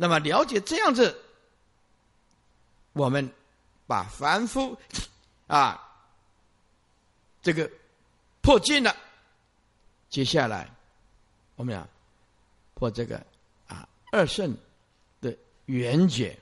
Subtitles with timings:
[0.00, 1.20] 那么了解这样子，
[2.92, 3.28] 我们
[3.84, 4.78] 把凡夫
[5.48, 5.92] 啊
[7.42, 7.68] 这个
[8.40, 8.94] 破尽了，
[10.08, 10.72] 接下来
[11.56, 11.84] 我们要
[12.74, 13.20] 破这个
[13.66, 14.56] 啊二圣
[15.20, 16.38] 的缘觉，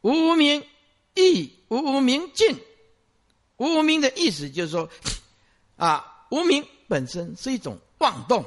[0.00, 0.66] 无名
[1.12, 2.58] 亦无名尽，
[3.58, 4.88] 无名的意思就是说
[5.76, 8.42] 啊无名本身是一种妄动，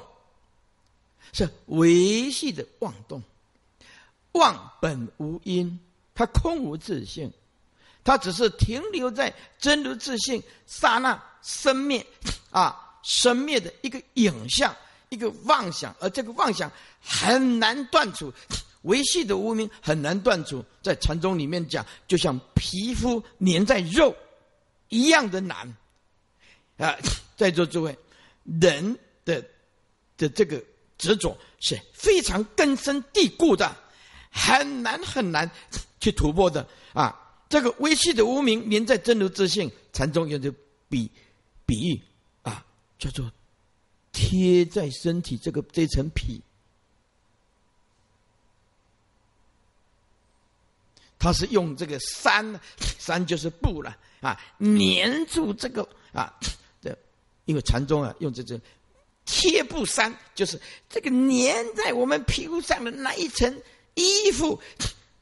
[1.34, 3.22] 是维系的妄动。
[4.34, 5.80] 妄本无因，
[6.14, 7.32] 它空无自性，
[8.04, 12.06] 它只是停留在真如自性刹那生灭
[12.52, 14.76] 啊生灭的一个影像，
[15.10, 18.34] 一个妄想，而这个妄想很难断除，
[18.84, 20.64] 维系的无名很难断除。
[20.82, 24.16] 在禅宗里面讲，就像皮肤粘在肉
[24.90, 25.76] 一样的难
[26.78, 26.98] 啊！
[27.36, 27.98] 在座诸位，
[28.62, 29.44] 人的
[30.18, 30.64] 的这个
[30.98, 33.76] 执着是非常根深蒂固的。
[34.34, 35.50] 很难很难
[36.00, 37.20] 去突破的啊！
[37.48, 40.52] 这个微细的无名，连在真如自性，禅宗用的
[40.90, 41.10] 比
[41.68, 42.02] 比喻
[42.42, 42.66] 啊，
[42.98, 43.32] 叫做
[44.12, 46.42] 贴在身体这个这层皮，
[51.20, 52.60] 它是用这个山，
[52.98, 56.34] 山就是布了啊，粘住这个啊
[56.82, 56.98] 这，
[57.46, 58.60] 因为禅宗啊用这种
[59.26, 63.62] 贴布山，就是这个粘在我们皮肤上的那一层。
[63.96, 64.60] 衣服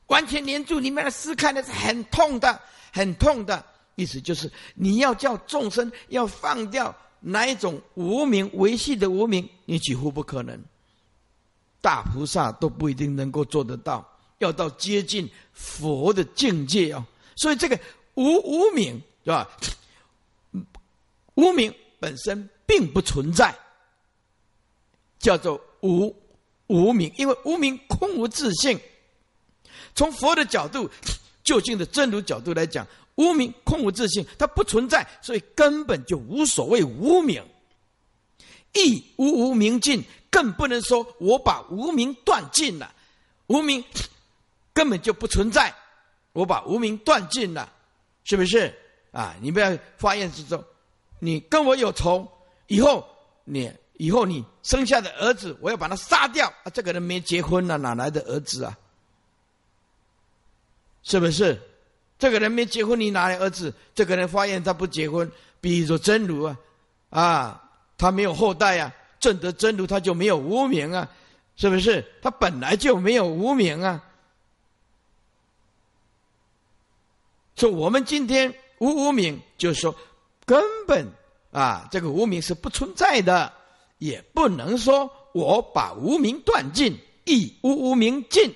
[0.08, 2.60] 完全粘住，里面的撕开的是很痛的，
[2.92, 3.66] 很痛的。
[3.96, 10.60] 意思就是，你要叫众生要放掉哪一种无名维系的无名，你几乎不可能。
[11.82, 17.06] 大菩萨都不一定能够做得到，要到接近佛的境界哦。
[17.36, 17.80] 所以这个
[18.16, 19.50] 无无名是吧？
[21.36, 23.54] 无名本身并不存在，
[25.20, 26.16] 叫做无。
[26.72, 28.80] 无名，因为无名空无自性。
[29.94, 30.90] 从佛的角度，
[31.44, 37.44] 究竟的真如角度来讲，无名空无自性，它不存在，所以根本就无所谓无名。
[38.74, 42.94] 亦无无明尽，更不能说我把无名断尽了。
[43.48, 43.84] 无名
[44.72, 45.76] 根本就不存在，
[46.32, 47.70] 我把无名断尽了，
[48.24, 48.74] 是不是？
[49.12, 50.64] 啊，你不要发愿之中，
[51.20, 52.26] 你跟我有仇，
[52.68, 53.06] 以后
[53.44, 53.70] 你。
[54.02, 56.72] 以后你生下的儿子，我要把他杀掉啊！
[56.74, 58.76] 这个人没结婚了，哪来的儿子啊？
[61.04, 61.62] 是不是？
[62.18, 63.72] 这个人没结婚，你哪来儿子？
[63.94, 66.58] 这个人发现他不结婚，比如说真如啊，
[67.12, 67.64] 啊，
[67.96, 71.08] 他没有后代啊，正得真如他就没有无名啊，
[71.56, 72.04] 是不是？
[72.24, 74.04] 他本来就没有无名啊。
[77.56, 79.96] 说我们今天无无名，就是说
[80.44, 81.08] 根本
[81.52, 83.61] 啊，这个无名是不存在的。
[84.02, 88.52] 也不能说我把无名断尽，亦无无名尽，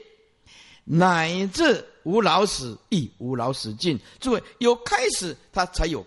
[0.83, 3.99] 乃至无老死，亦无老死尽。
[4.19, 6.03] 诸位有开始，它才有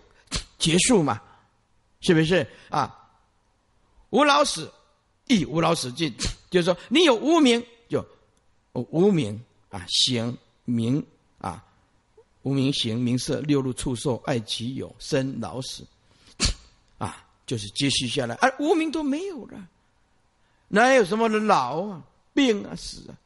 [0.57, 1.21] 结束嘛？
[2.01, 2.93] 是不是啊？
[4.09, 4.69] 无老死，
[5.27, 6.13] 亦无老死尽，
[6.49, 8.05] 就是说你有无名，就
[8.73, 11.01] 无名啊，行名
[11.37, 11.63] 啊，
[12.41, 15.87] 无名行名色六路触受爱其有生老死。
[17.49, 19.67] 就是接续下来，而无名都没有了，
[20.67, 23.17] 哪有什么老啊、病啊、死啊？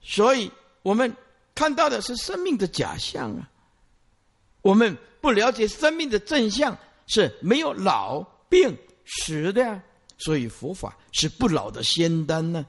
[0.00, 0.50] 所以
[0.80, 1.14] 我们
[1.54, 3.50] 看到的是生命的假象啊。
[4.62, 6.74] 我们不了解生命的真相
[7.06, 9.82] 是没有老、病、死的呀。
[10.16, 12.64] 所以佛法是不老的仙丹呢。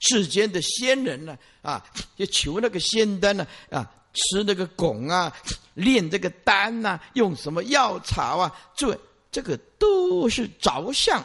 [0.00, 1.84] 世间的仙人呢，啊，
[2.16, 5.30] 就求那个仙丹呢，啊，吃那个汞啊，
[5.74, 8.96] 炼这个丹呐，用什么药草啊，做。
[9.34, 11.20] 这个都是着相，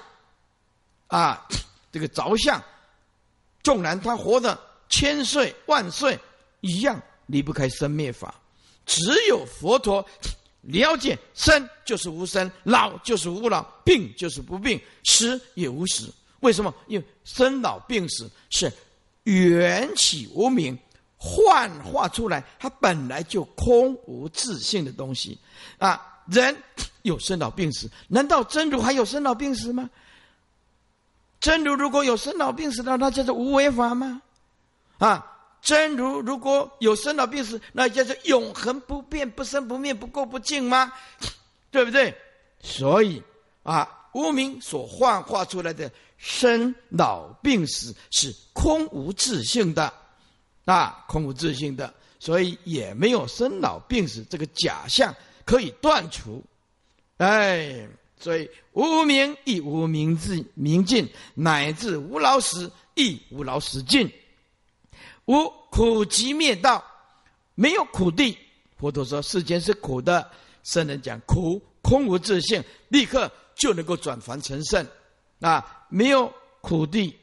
[1.06, 1.48] 啊，
[1.94, 2.60] 这个着相，
[3.62, 4.60] 纵然他活的
[4.90, 6.18] 千岁万岁，
[6.62, 8.34] 一样离不开生灭法。
[8.84, 10.04] 只有佛陀
[10.62, 16.12] 了解生就是无生，老就是无老，病就是不病，死也无死。
[16.40, 16.74] 为什么？
[16.88, 18.74] 因为生老病死是
[19.26, 20.76] 缘起无名
[21.16, 25.38] 幻化出来，它本来就空无自性的东西
[25.78, 26.08] 啊。
[26.26, 26.56] 人
[27.10, 29.90] 有生老病死，难道真如还有生老病死吗？
[31.42, 34.22] 真如如果有生老病死，那那叫做无为法吗？
[35.00, 35.26] 啊，
[35.62, 40.94] 真如如果有生老病死，那叫做永恒不变、不生不灭、不垢不净吗？
[41.72, 42.16] 对不对？
[42.62, 43.24] 所以
[43.64, 49.92] 啊，无名所幻化出来的生老病死是空无自性的，
[50.66, 55.16] 啊，空无自性的，所以也没有生老病死这个假象。
[55.46, 56.44] 可以断除，
[57.20, 57.88] 哎，
[58.18, 64.10] 所以无名亦无名自明尽，乃至无老死亦无老死尽。
[65.26, 66.84] 无苦集灭道，
[67.56, 68.38] 没有苦地。
[68.78, 70.32] 佛陀说世间是苦的，
[70.64, 74.88] 圣人讲苦空无自性，立刻就能够转凡成圣。
[75.42, 77.14] 啊，没有苦地，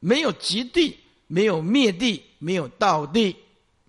[0.00, 3.34] 没有极地，没有灭地，没有道地，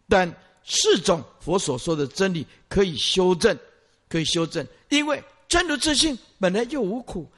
[0.08, 0.34] 但
[0.64, 3.58] 四种佛所说的真理可以修正，
[4.08, 7.29] 可以修正，因为真如自性本来就无苦。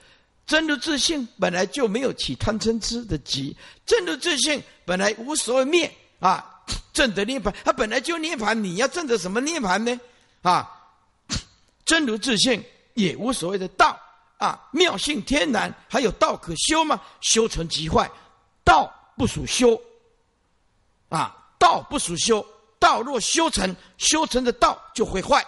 [0.46, 10.00] 真如自性本来就没有起贪嗔痴的急，真如自性本来无所谓灭啊，正得涅盘，它本来就涅盘，你要正得什么涅盘呢？
[10.42, 10.68] 啊，
[11.86, 12.64] 真如自性
[12.96, 13.96] 也无所谓的道
[14.40, 17.00] 啊，妙性天然，还有道可修吗？
[17.22, 18.10] 修成即坏，
[18.64, 19.80] 道不属修
[21.10, 22.44] 啊，道不属修，
[22.80, 25.46] 道若修成，修成的道就会坏。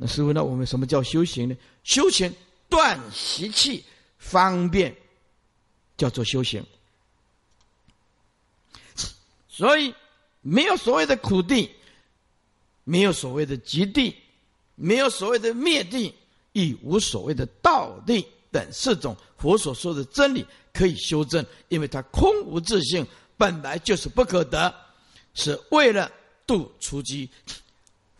[0.00, 1.54] 那师傅，那我们什么叫修行呢？
[1.84, 2.34] 修行。
[2.70, 3.84] 断习气
[4.16, 4.94] 方便，
[5.96, 6.64] 叫做修行。
[9.48, 9.92] 所以
[10.40, 11.68] 没有所谓的苦地，
[12.84, 14.14] 没有所谓的极地，
[14.76, 16.14] 没有所谓的灭地，
[16.52, 23.04] 亦无所谓的道地等四种佛所说的真理可以修正，因为它空无自性，
[23.36, 24.72] 本来就是不可得，
[25.34, 26.08] 是为了
[26.46, 27.28] 度出机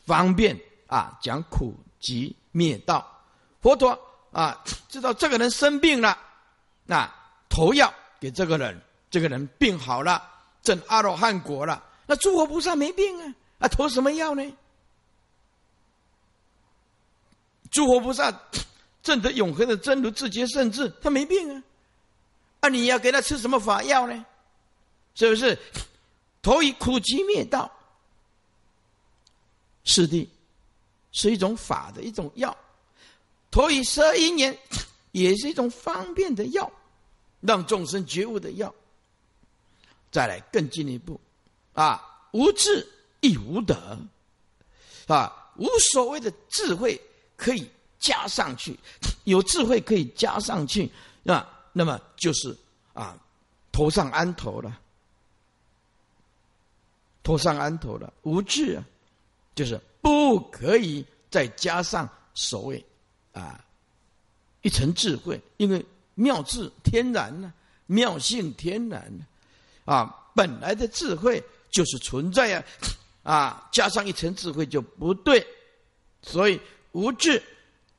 [0.05, 3.06] 方便啊，讲苦集灭道，
[3.62, 3.98] 佛陀。
[4.32, 6.16] 啊，知道这个人生病了，
[6.84, 7.12] 那
[7.48, 10.22] 投药给这个人，这个人病好了，
[10.62, 11.82] 证阿罗汉果了。
[12.06, 14.56] 那诸佛菩萨没病啊，啊，投什么药呢？
[17.72, 18.32] 诸佛菩萨
[19.02, 21.64] 证得永恒的真如自觉圣智，他没病啊，
[22.60, 24.25] 啊，你要给他吃什么法药呢？
[25.16, 25.58] 是不是？
[26.40, 27.69] 投以苦集灭道，
[29.82, 30.31] 是的，
[31.12, 32.56] 是一种法的一种药。
[33.50, 34.56] 投以十二因缘，
[35.12, 36.70] 也是一种方便的药，
[37.40, 38.72] 让众生觉悟的药。
[40.12, 41.20] 再来更进一步，
[41.72, 42.84] 啊，无智
[43.20, 43.96] 亦无德，
[45.06, 47.00] 啊，无所谓的智慧
[47.36, 47.70] 可以
[48.00, 48.76] 加上去，
[49.22, 50.90] 有智慧可以加上去，
[51.26, 52.56] 啊，那么就是
[52.92, 53.16] 啊，
[53.70, 54.80] 头上安头了，
[57.22, 58.84] 头上安头了，无智啊，
[59.54, 62.85] 就是不可以再加上所谓。
[63.32, 63.64] 啊，
[64.62, 65.87] 一层智慧，因为
[66.17, 67.52] 妙智天然呢，
[67.87, 69.25] 妙性天然呢，
[69.85, 72.64] 啊，本来的智慧就是存在呀，
[73.23, 75.47] 啊，加上一层智慧就不对，
[76.23, 76.61] 所以
[76.91, 77.41] 无智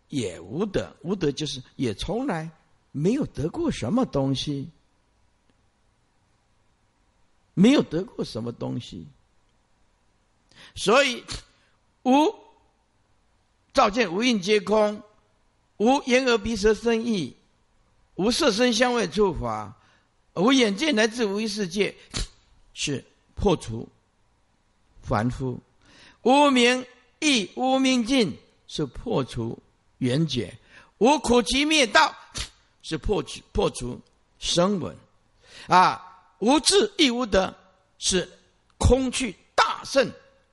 [0.09, 2.51] 也无德，无德就是也从来
[2.91, 4.69] 没有得过什么东西，
[7.53, 9.07] 没有得过什么东西，
[10.75, 11.23] 所以
[12.03, 12.35] 无。
[13.73, 15.01] 照见无印皆空。
[15.77, 17.35] 无眼耳鼻舌身意，
[18.13, 19.73] 无色声香味触法，
[20.35, 21.95] 无眼界来自无一世界，
[22.73, 23.03] 是
[23.33, 23.89] 破除
[25.01, 25.57] 凡夫；
[26.21, 26.85] 无名
[27.19, 28.37] 亦无明尽，
[28.67, 29.57] 是破除
[29.97, 30.53] 缘解；
[30.99, 32.15] 无苦集灭道，
[32.83, 33.99] 是破除破除
[34.37, 34.93] 声闻；
[35.67, 35.99] 啊，
[36.37, 37.51] 无智亦无德，
[37.97, 38.29] 是
[38.77, 40.07] 空去大圣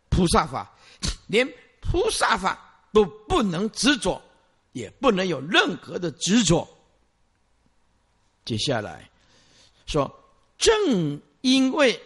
[0.08, 0.74] 菩萨法，
[1.28, 1.48] 连
[1.80, 4.20] 菩萨法都不能执着。
[4.72, 6.68] 也不能有任何的执着。
[8.44, 9.10] 接下来
[9.86, 10.08] 说，
[10.56, 12.00] 正因为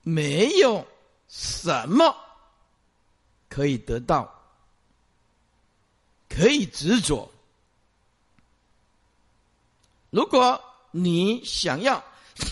[0.00, 0.86] 没有
[1.28, 2.16] 什么
[3.48, 4.32] 可以得到，
[6.30, 7.30] 可以执着。
[10.08, 10.58] 如果
[10.92, 12.02] 你想要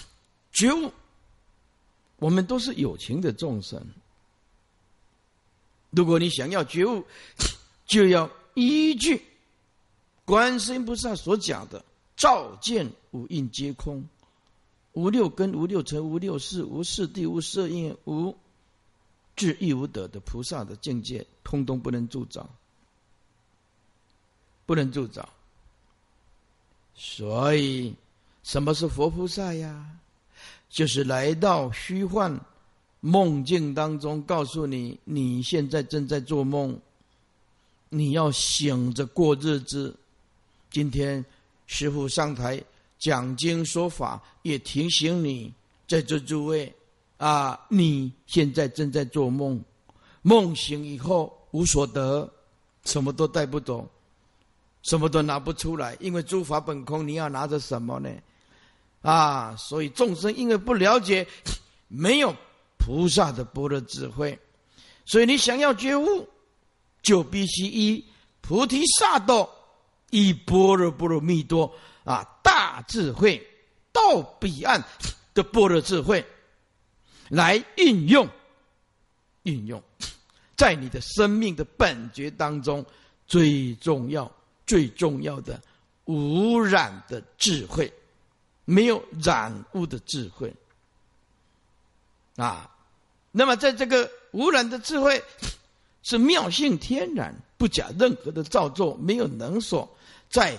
[0.53, 0.93] 觉悟，
[2.17, 3.83] 我们都是有情的众生。
[5.97, 7.03] 如果你想要觉悟，
[7.87, 8.31] 就要。
[8.59, 9.23] 依据
[10.25, 11.85] 观世音菩萨所讲的
[12.17, 14.03] “照见五蕴皆空，
[14.93, 18.35] 无六根、无六尘、无六事、无四谛、无色因、无
[19.37, 22.49] 智亦无得”的菩萨的境界，通通不能助长，
[24.65, 25.29] 不能助长。
[26.95, 27.95] 所以，
[28.43, 29.99] 什么是佛菩萨呀？
[30.71, 32.41] 就是来到虚幻
[33.07, 36.77] 梦境当中，告诉你你现在正在做梦。
[37.89, 39.95] 你要醒着过日子。
[40.73, 41.25] 今天
[41.69, 42.61] 师傅上台
[42.99, 45.55] 讲经说法，也提醒你，
[45.87, 46.75] 在座诸位
[47.17, 49.63] 啊，你现在正在做梦，
[50.23, 52.29] 梦醒以后无所得，
[52.85, 53.89] 什么都带不走，
[54.83, 58.11] 什么都拿不出来，因为诸法本空，你要拿着什么呢？
[59.03, 61.25] 啊，所以众生因为不了解，
[61.87, 62.35] 没有
[62.79, 64.39] 菩萨的般若智慧，
[65.05, 66.29] 所以你想要觉悟。
[67.03, 68.05] 就必须依
[68.41, 69.49] 菩提萨埵，
[70.11, 73.41] 以般若波罗蜜多啊大智慧
[73.93, 74.83] 到彼岸，
[75.33, 76.27] 的般若智慧
[77.29, 78.29] 来运用，
[79.45, 79.81] 运用
[80.57, 82.85] 在你的生命的本觉当中，
[83.29, 84.29] 最重要、
[84.67, 85.63] 最重要的
[86.07, 87.93] 无染的智慧，
[88.65, 90.53] 没有染污的智慧
[92.37, 92.71] 啊。
[93.33, 95.23] 那么，在这个无染的智慧，
[96.03, 99.87] 是妙性天然，不假任何的造作，没有能所，
[100.31, 100.59] 在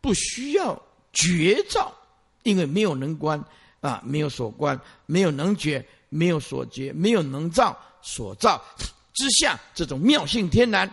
[0.00, 0.80] 不需要
[1.12, 1.94] 觉照，
[2.42, 3.40] 因为没有能观
[3.80, 8.60] 啊，没有所观，没有能觉，没有所觉，没有能造所造
[9.14, 10.92] 之下，这种妙性天然，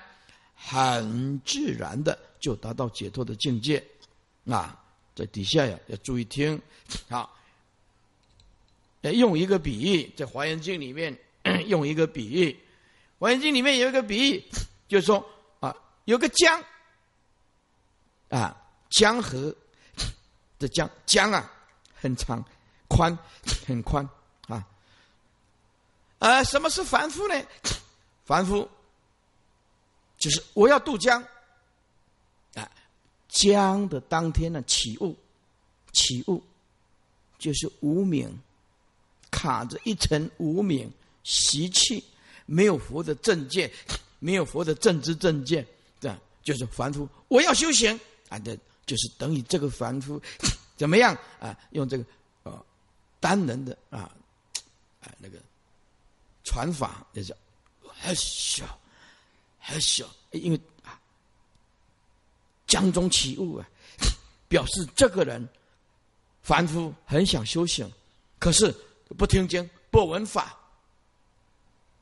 [0.53, 3.83] 很自然的就达到解脱的境界
[4.45, 4.79] 啊。
[5.15, 6.61] 在底下呀，要注意听，
[7.09, 7.35] 好。
[9.11, 11.17] 用一个比喻，在《华严经》里面
[11.67, 12.51] 用一个比喻，
[13.19, 14.43] 《华严经》里面有一个比喻，
[14.87, 15.23] 就是说
[15.59, 16.63] 啊，有个江
[18.29, 18.55] 啊，
[18.89, 19.53] 江河
[20.57, 21.51] 的江江啊，
[21.93, 22.41] 很长，
[22.87, 23.17] 宽
[23.67, 24.07] 很宽
[24.47, 24.65] 啊。
[26.19, 27.35] 呃，什么是凡夫呢？
[28.23, 28.69] 凡夫
[30.17, 31.21] 就是我要渡江
[32.55, 32.71] 啊，
[33.27, 35.13] 江的当天呢起雾，
[35.91, 36.41] 起雾
[37.37, 38.39] 就是无名。
[39.33, 40.89] 卡着一层无名
[41.23, 42.03] 习气，
[42.45, 43.69] 没有佛的正见，
[44.19, 45.65] 没有佛的正知正见，
[45.99, 47.09] 这样就是凡夫。
[47.29, 47.99] 我要修行
[48.29, 50.21] 啊，这就是等于这个凡夫
[50.77, 51.57] 怎么样啊？
[51.71, 52.05] 用这个
[52.43, 52.65] 呃
[53.19, 54.11] 单人的啊
[55.01, 55.39] 啊那个
[56.43, 57.35] 传法，就是
[57.81, 58.79] 很小
[59.59, 60.99] 很小，因为啊
[62.67, 63.67] 江中起雾啊，
[64.47, 65.49] 表示这个人
[66.43, 67.91] 凡夫很想修行，
[68.37, 68.71] 可是。
[69.17, 70.57] 不听经，不闻法，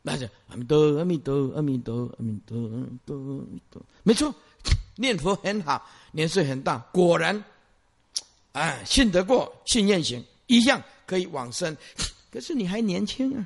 [0.02, 4.34] 那就阿弥陀阿弥陀阿弥陀阿弥陀阿弥陀，没错，
[4.96, 7.44] 念佛很好，年岁很大，果然，
[8.54, 11.76] 哎，信得过，信愿行，一样可以往生。
[12.32, 13.46] 可是你还年轻啊，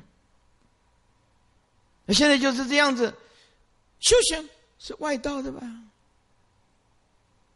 [2.04, 3.12] 那现在就是这样子，
[4.00, 5.60] 修行是外道的吧？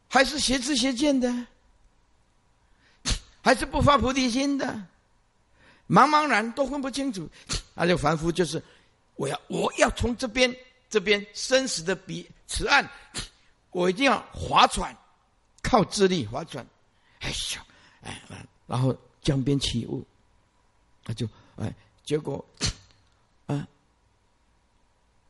[0.09, 1.47] 还是邪知邪见的？
[3.43, 4.87] 还是不发菩提心的？
[5.91, 7.29] 茫茫然都分不清楚，
[7.75, 8.63] 而且凡夫就是
[9.17, 10.55] 我要我要从这边
[10.89, 12.89] 这边生死的彼此岸，
[13.73, 14.97] 我一定要划船，
[15.63, 16.65] 靠智力划船，
[17.19, 17.67] 哎呀，
[18.03, 18.23] 哎，
[18.69, 20.07] 然后江边起雾，
[21.05, 22.45] 他就哎，结果
[23.47, 23.67] 啊，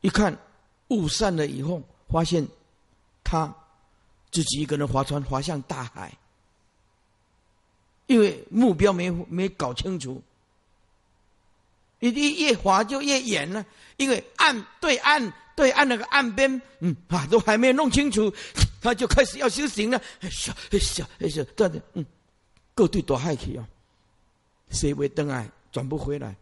[0.01, 0.37] 一看
[0.89, 2.47] 雾散了以后，发现
[3.23, 3.51] 他
[4.29, 6.15] 自己一个人划船划向大海，
[8.05, 10.21] 因为目标没没搞清楚。
[12.03, 13.63] 你你越滑就越远了，
[13.97, 18.33] 因为岸对岸对岸那个岸边，嗯啊，都还没有弄清楚，
[18.81, 20.01] 他就开始要修行了。
[20.19, 22.03] 哎呀，哎呀，哎呀，这的，嗯，
[22.73, 23.63] 各对多害去哦，
[24.71, 26.35] 谁为灯爱转不回来？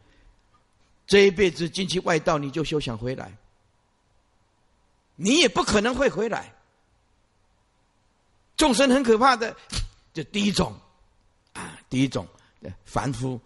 [1.06, 3.36] 这一辈子进去外道，你就休想回来，
[5.18, 6.54] 你也不可能会回来。
[8.56, 9.54] 众生很可怕的，
[10.14, 10.74] 就第一种
[11.52, 12.26] 啊，第一种
[12.86, 13.42] 凡夫。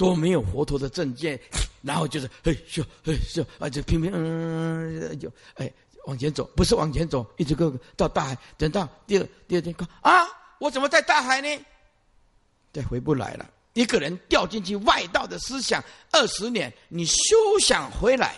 [0.00, 1.38] 都没有佛陀的正见，
[1.82, 5.70] 然后就是嘿咻嘿咻啊，就拼命嗯，就哎
[6.06, 10.26] 往前走，不是往前走，一直个到大海，等到第二第二天看啊，
[10.58, 11.64] 我怎么在大海呢？
[12.72, 13.46] 再回不来了。
[13.74, 18.34] 一个人掉进去外道的思想二十年，你休想回来。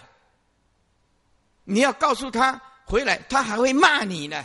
[1.62, 4.44] 你要告诉他回来，他还会骂你呢，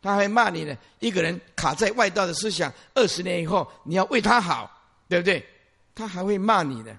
[0.00, 0.74] 他会骂你呢。
[0.98, 4.70] 一个人卡在外道的思想二十年以后，你要为他好，
[5.10, 5.46] 对不对？
[5.94, 6.98] 他还会骂你呢。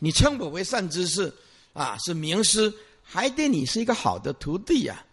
[0.00, 1.32] 你称我为善知识
[1.72, 2.72] 啊，是名师，
[3.02, 5.04] 还得你是一个好的徒弟呀，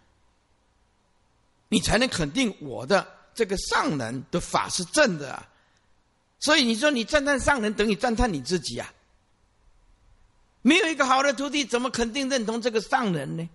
[1.68, 5.32] 你才能肯定我的这个上人的法是正的。
[5.32, 5.48] 啊。
[6.38, 8.92] 所以你说你赞叹上人，等于赞叹你自己啊。
[10.62, 13.48] 没有一个好的徒弟，怎么肯定认同这个上人呢？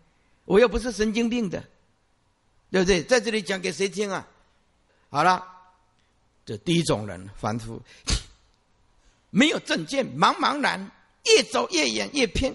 [0.46, 1.64] 我又不是神经病的，
[2.72, 3.04] 对不对？
[3.04, 4.28] 在这里讲给谁听啊？
[5.10, 5.61] 好了。
[6.52, 7.82] 这第一种人，凡夫，
[9.32, 10.92] 没有正见，茫茫然，
[11.24, 12.54] 越走越远越偏。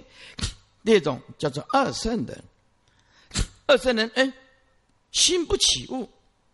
[0.84, 2.44] 第二种叫做二圣人，
[3.66, 4.30] 二圣人，哎，
[5.12, 6.06] 心不起悟，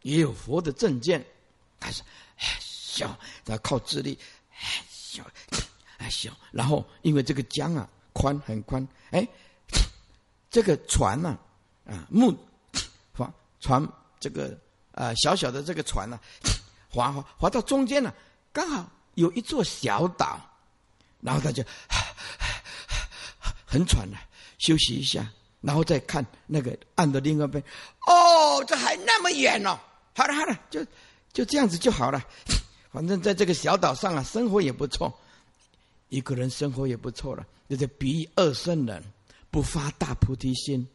[0.03, 1.27] 也有佛的正见，
[1.81, 2.01] 但是，
[2.37, 4.17] 哎，小，他靠智力，
[4.53, 5.29] 哎，小，
[5.99, 9.27] 哎，小，然后因为这个江啊，宽很宽，哎，
[10.49, 11.37] 这个船呢，
[11.87, 12.33] 啊，木，
[13.17, 13.89] 船，船，
[14.21, 14.57] 这个
[14.93, 16.21] 啊，小小的这个船呢。
[16.93, 18.15] 划划划到中间了，
[18.53, 20.39] 刚好有一座小岛，
[21.21, 21.65] 然后他就
[23.65, 24.19] 很喘了，
[24.59, 25.27] 休息一下，
[25.61, 27.65] 然后再看那个岸的另外一边，
[28.07, 29.79] 哦，这还那么远哦，
[30.15, 30.85] 好了好了，就
[31.33, 32.23] 就这样子就好了，
[32.93, 35.13] 反正在这个小岛上啊，生活也不错，
[36.11, 37.47] 一个人生活也不错了。
[37.67, 39.03] 那就比喻二圣人
[39.51, 40.87] 不发大菩提心。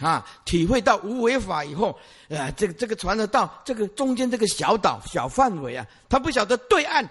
[0.00, 1.98] 啊，体会到无为法以后，
[2.28, 7.08] 啊，这个这个传的到这个中间这个小岛小范围啊，他不晓得对岸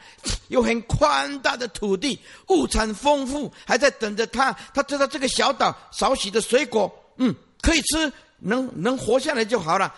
[0.48, 4.52] 有很宽大的土地，物产丰富，还在等着他。
[4.74, 9.94] 他知道这个小岛少许的水果，嗯，可以吃，能能活下来就好了。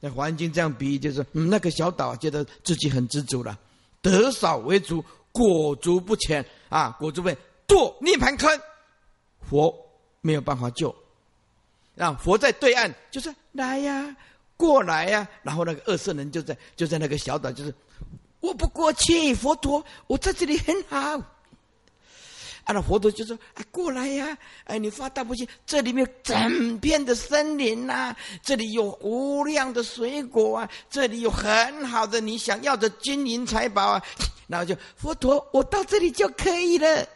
[0.00, 3.58] 那环境这样比喻，就是，那个小岛觉得自己很知足了，
[4.02, 8.60] 得少为足，果足不前啊，果足被堕涅槃坑，
[9.48, 9.74] 佛
[10.20, 10.94] 没有办法救。
[11.96, 14.16] 啊，佛在对岸，就是来呀，
[14.56, 15.26] 过来呀。
[15.42, 17.74] 然后那个二圣人就在就在那个小岛，就是
[18.40, 20.98] 我不过去，佛陀，我在这里很好。
[22.64, 34.02] 啊，那佛陀就说：“啊，过来呀，哎，你发大不心，这里面整片的森林呐，这里有无量的水果啊，这里有很好的你想要的金银财宝啊。”
[34.48, 37.06] 然后就佛陀，我到这里就可以了。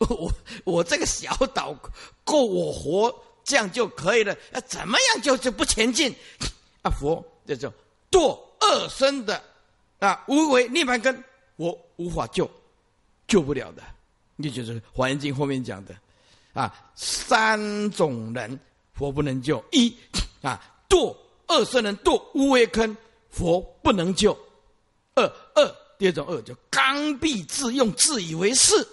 [0.00, 0.32] 我
[0.64, 1.76] 我这个小岛
[2.24, 4.36] 够我活，这样就可以了。
[4.50, 6.14] 那怎么样就就不前进？
[6.82, 7.72] 啊，佛这种
[8.10, 9.42] 堕恶生的
[9.98, 11.24] 啊，无为涅盘根，
[11.56, 12.50] 我无法救，
[13.26, 13.82] 救不了的。
[14.36, 15.94] 你就是《华严经》后面讲的
[16.52, 18.58] 啊，三种人
[18.92, 19.94] 佛不能救：一
[20.42, 21.16] 啊，堕
[21.48, 22.96] 恶生人堕无为坑，
[23.30, 24.36] 佛不能救；
[25.14, 25.24] 二
[25.54, 28.86] 二第二种恶就刚愎自用，自以为是。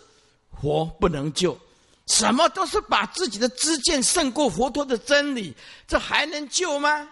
[0.61, 1.57] 佛不能救，
[2.05, 5.55] 什么都是把自己的知见胜过佛陀的真理，
[5.87, 7.09] 这还能救吗？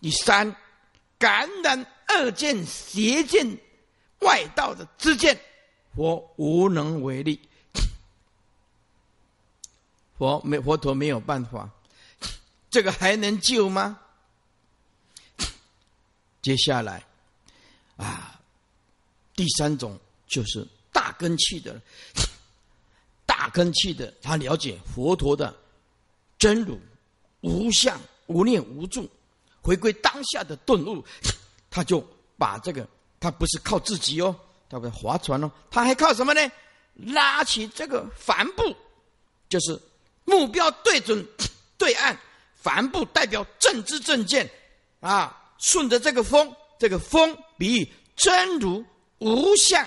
[0.00, 0.54] 第三，
[1.18, 3.58] 感染恶见、邪见、
[4.20, 5.38] 外道的知见，
[5.96, 7.40] 佛无能为力。
[10.16, 11.68] 佛没佛陀没有办法，
[12.70, 13.98] 这个还能救吗？
[16.40, 17.04] 接下来，
[17.96, 18.38] 啊，
[19.34, 20.68] 第三种就是。
[20.92, 21.80] 大根器的，
[23.26, 25.54] 大根器的，他了解佛陀的
[26.38, 26.78] 真如、
[27.40, 29.08] 无相、无念、无住，
[29.62, 31.04] 回归当下的顿悟，
[31.70, 32.04] 他就
[32.36, 32.86] 把这个，
[33.18, 34.34] 他不是靠自己哦，
[34.68, 36.52] 他不划船哦，他还靠什么呢？
[36.94, 38.76] 拉起这个帆布，
[39.48, 39.80] 就是
[40.24, 41.26] 目标对准
[41.78, 42.16] 对岸，
[42.54, 44.50] 帆布代表正知正见
[45.00, 48.84] 啊，顺着这个风，这个风比喻真如
[49.18, 49.86] 无相。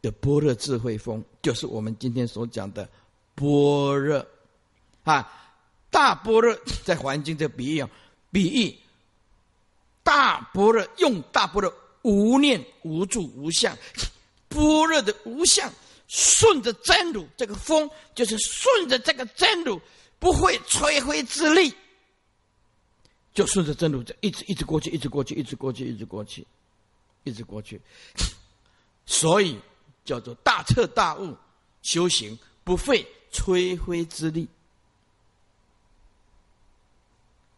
[0.00, 2.88] 的般若智慧风，就是我们今天所讲的
[3.34, 4.24] 般若
[5.02, 5.28] 啊，
[5.90, 7.84] 大般若在环境这比喻，
[8.30, 8.78] 比喻
[10.04, 13.76] 大般若用大般若无念无住无相，
[14.48, 15.68] 般若的无相
[16.06, 19.80] 顺着真如，这个风就是顺着这个真如，
[20.20, 21.74] 不会摧毁之力，
[23.34, 26.46] 就顺着真如，这一直一直过去，一直过去，一直过去，一直过去，
[27.24, 27.80] 一直过去，
[29.04, 29.58] 所以。
[30.08, 31.36] 叫做大彻大悟，
[31.82, 34.48] 修行不费吹灰之力，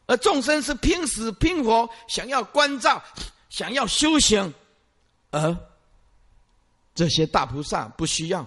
[0.06, 3.00] 而众生是拼死拼活想要关照，
[3.50, 4.52] 想要修行，
[5.30, 5.56] 而
[6.92, 8.44] 这些大菩萨不需要，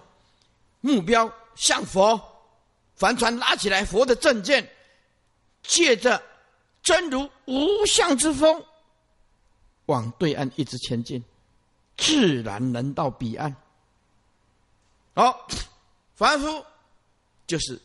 [0.82, 2.20] 目标向佛，
[2.98, 4.70] 帆船拉起来，佛的证件，
[5.62, 6.22] 借着
[6.82, 8.66] 真如无相之风，
[9.86, 11.24] 往对岸一直前进，
[11.96, 13.56] 自然能到彼岸。
[15.14, 15.48] 好，
[16.16, 16.66] 凡夫
[17.46, 17.80] 就是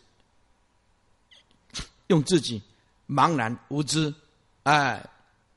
[2.07, 2.63] 用自己
[3.07, 4.13] 茫然无知，
[4.63, 5.05] 哎，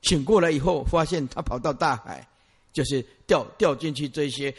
[0.02, 2.28] 醒过来以后发现他跑到大海，
[2.74, 4.54] 就是掉掉进去这些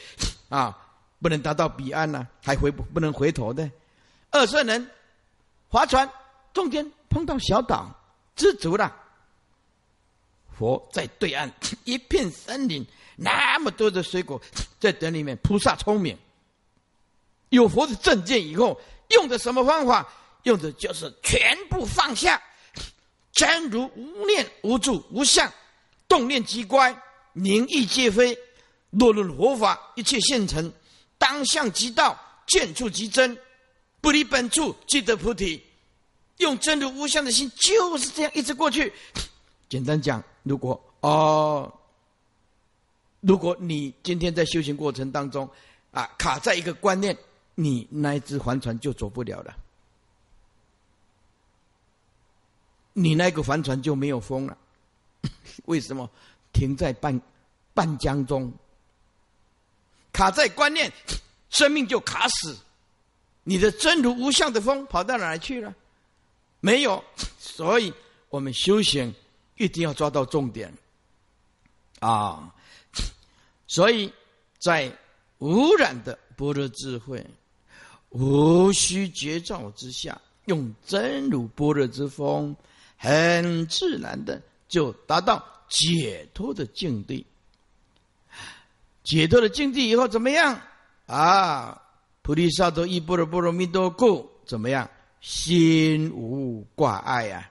[0.49, 0.77] 啊，
[1.21, 3.71] 不能达到彼岸呢，还回不能回头的。
[4.31, 4.91] 二圣人
[5.69, 6.11] 划船，
[6.55, 7.95] 中间碰到小岛，
[8.35, 8.97] 知足了。
[10.59, 11.53] 佛在对岸
[11.85, 14.41] 一片森林，那么多的水果
[14.81, 16.17] 在等里面，菩萨聪明。
[17.53, 20.09] 有佛的正见以后，用的什么方法？
[20.45, 22.43] 用的就是全部放下，
[23.31, 25.53] 真如无念无住无相，
[26.09, 26.97] 动念即乖，
[27.35, 28.37] 宁意皆非。
[28.91, 30.73] 落入佛法，一切现成，
[31.19, 33.37] 当相即道，见处即真，
[34.01, 35.63] 不离本处，即得菩提。
[36.39, 38.93] 用真如无相的心，就是这样一直过去。
[39.69, 41.73] 简单讲，如果哦，
[43.21, 45.49] 如果你今天在修行过程当中
[45.91, 47.17] 啊，卡在一个观念。
[47.55, 49.55] 你那一只帆船就走不了了，
[52.93, 54.57] 你那个帆船就没有风了。
[55.67, 56.09] 为什么？
[56.53, 57.21] 停在半
[57.73, 58.53] 半江中，
[60.13, 60.93] 卡在观念，
[61.51, 62.59] 生命就卡死。
[63.45, 65.75] 你的真如无相的风跑到哪去了？
[66.61, 67.03] 没有。
[67.39, 67.93] 所以
[68.29, 69.15] 我们修行
[69.57, 70.73] 一定要抓到重点
[72.01, 72.55] 啊！
[73.67, 74.13] 所以
[74.59, 74.97] 在
[75.39, 77.25] 无染的般若智慧、
[78.13, 82.55] 无需觉照之下，用真如般若之风，
[82.97, 87.27] 很自然的就达到解脱的境地。
[89.03, 90.61] 解脱的境地以后怎么样
[91.07, 91.83] 啊？
[92.23, 94.89] 菩提萨埵依般若波罗蜜多故，怎么样？
[95.21, 97.51] 心无挂碍啊，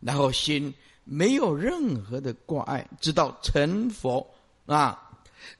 [0.00, 0.72] 然后心
[1.04, 4.28] 没有任何的挂碍，直到成佛
[4.66, 5.10] 啊，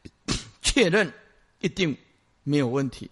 [0.63, 1.13] 确认
[1.61, 1.97] 一定
[2.45, 3.11] 没有问题，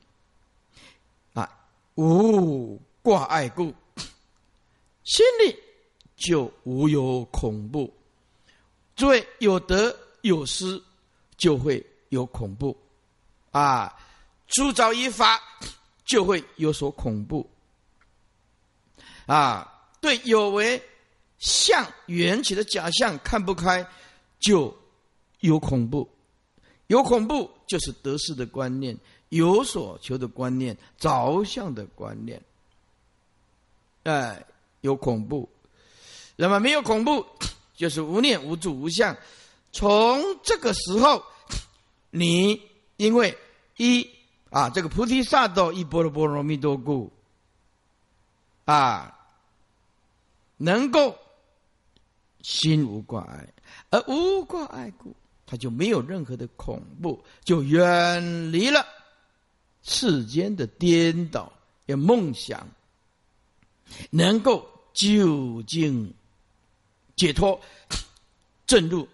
[1.96, 3.74] 无挂碍故，
[5.04, 5.56] 心里
[6.16, 7.92] 就无有恐怖。
[8.96, 10.82] 诸位有得有失，
[11.36, 12.76] 就会有恐怖
[13.50, 13.98] 啊，
[14.46, 15.40] 铸造一法
[16.04, 17.48] 就会有所恐怖。
[19.26, 20.82] 啊，对有为
[21.38, 23.86] 相缘起的假象看不开，
[24.38, 24.76] 就
[25.40, 26.06] 有恐怖；
[26.88, 28.98] 有恐怖就是得失的观念，
[29.30, 32.40] 有所求的观念，着相的观念。
[34.02, 34.44] 哎，
[34.82, 35.48] 有恐怖。
[36.36, 37.24] 那么没有恐怖，
[37.74, 39.16] 就是无念、无住、无相。
[39.72, 41.24] 从这个时候，
[42.10, 42.60] 你
[42.98, 43.36] 因为
[43.78, 44.08] 一
[44.50, 47.10] 啊，这个菩提萨埵一波罗波罗蜜多故，
[48.66, 49.16] 啊。
[50.62, 51.16] 能够
[52.42, 53.48] 心无挂碍，
[53.88, 55.16] 而无挂碍故，
[55.46, 58.86] 他就没有任何的恐怖，就远离了
[59.82, 61.52] 世间的颠倒
[61.86, 62.68] 与梦想，
[64.10, 66.12] 能够究竟
[67.16, 67.60] 解脱，
[68.66, 69.08] 正入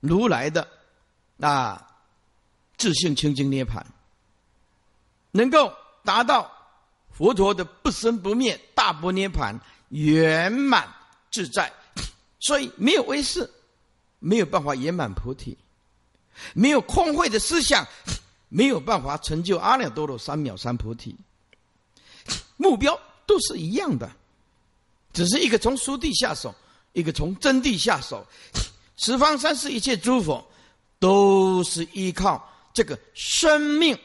[0.00, 0.68] 如来的
[1.40, 1.88] 啊
[2.76, 3.86] 自性清净涅盘，
[5.30, 5.72] 能够
[6.04, 6.50] 达到
[7.10, 9.60] 佛陀的不生不灭大波涅盘。
[9.94, 10.88] 圆满
[11.30, 11.70] 自在，
[12.40, 13.50] 所以没有威势，
[14.20, 15.58] 没有办法圆满菩提，
[16.54, 17.86] 没有空慧的思想，
[18.54, 21.16] 没有办法成就阿耨多罗三藐三菩提。
[22.58, 24.10] 目标都是一样的，
[25.12, 26.54] 只是一个从熟地下手，
[26.92, 28.26] 一个从真地下手。
[28.96, 30.46] 十方三世一切诸佛，
[30.98, 33.98] 都是依靠这个生命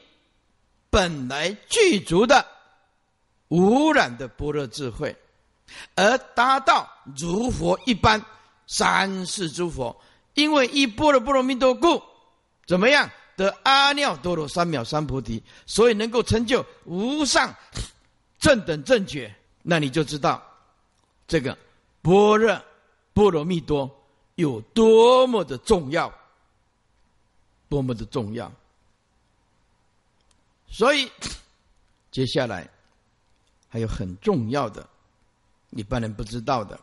[0.90, 2.44] 本来具足的
[3.50, 5.16] 无染的般若智慧。
[5.96, 8.26] 而达到如佛一般
[8.66, 9.96] 三世诸佛，
[10.36, 12.02] 因为一波的波罗蜜多故，
[12.66, 15.42] 怎么样得阿耨多罗三藐三菩提？
[15.66, 17.56] 所以能够成就无上
[18.40, 20.44] 正等正觉，那你就知道
[21.28, 21.58] 这个
[22.02, 22.62] 般若
[23.14, 23.90] 波罗蜜多
[24.36, 26.14] 有多么的重要，
[27.70, 28.52] 多么的重要。
[30.70, 31.10] 所以
[32.12, 32.68] 接下来
[33.70, 34.86] 还有很重要的。
[35.72, 36.80] 一般人不知道的，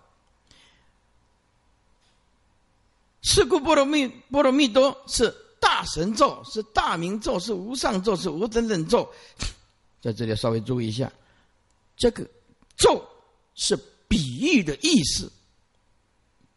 [3.23, 9.11] 是故波罗蜜波罗蜜多是大神咒，是大明咒，是无上咒，是无等等咒。
[10.03, 11.11] 在这里稍微注意一下，
[11.97, 12.23] 这个
[12.77, 13.03] 咒
[13.55, 13.75] 是
[14.07, 15.33] 比喻的意思，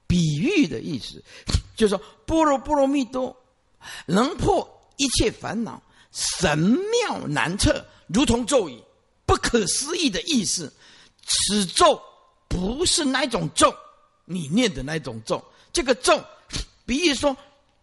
[0.06, 1.24] 比喻的意思，
[1.78, 3.34] 就是说波罗波罗蜜多
[4.06, 4.68] 能破
[4.98, 8.78] 一切烦恼，神妙难测，如同咒语，
[9.26, 10.72] 不可思议的意思。
[11.26, 12.02] 此咒。
[12.50, 13.76] 不是那种咒，
[14.24, 15.44] 你念的那种咒。
[15.74, 16.18] 这个咒，
[16.88, 17.36] 比喻说，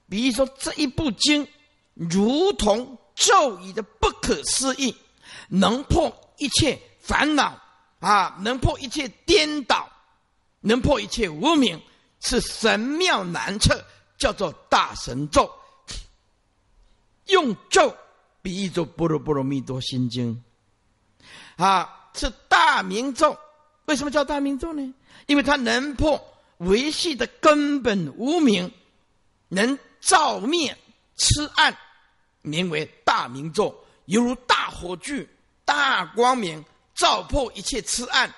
[0.09, 1.47] 比如说这一部经，
[1.95, 4.95] 如同咒语的不可思议，
[5.49, 7.61] 能破一切烦恼
[8.01, 9.91] 啊，能破一切颠倒，
[10.61, 11.81] 能破一切无明，
[12.21, 13.85] 是神妙难测，
[14.19, 15.51] 叫做大神咒。
[17.27, 17.97] 用咒
[18.43, 20.43] 比喻作《般若波罗蜜多心经》，
[21.65, 23.37] 啊，是大明咒。
[23.87, 24.95] 为什么叫大明咒呢？
[25.27, 26.23] 因为它能破
[26.59, 28.71] 维系的根本无明，
[29.49, 30.77] 能照灭
[31.17, 31.75] 痴暗，
[32.43, 35.27] 名为大明咒，犹如大火炬、
[35.65, 36.63] 大光明，
[36.95, 38.33] 照破一切痴暗。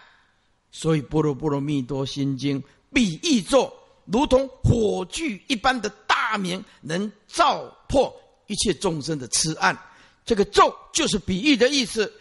[0.70, 3.72] 所以《般若波罗蜜多心经》比喻作
[4.04, 8.14] 如同火炬一般的大明，能照破
[8.46, 9.76] 一切众生的痴暗。
[10.24, 12.12] 这个咒就是比喻的意思，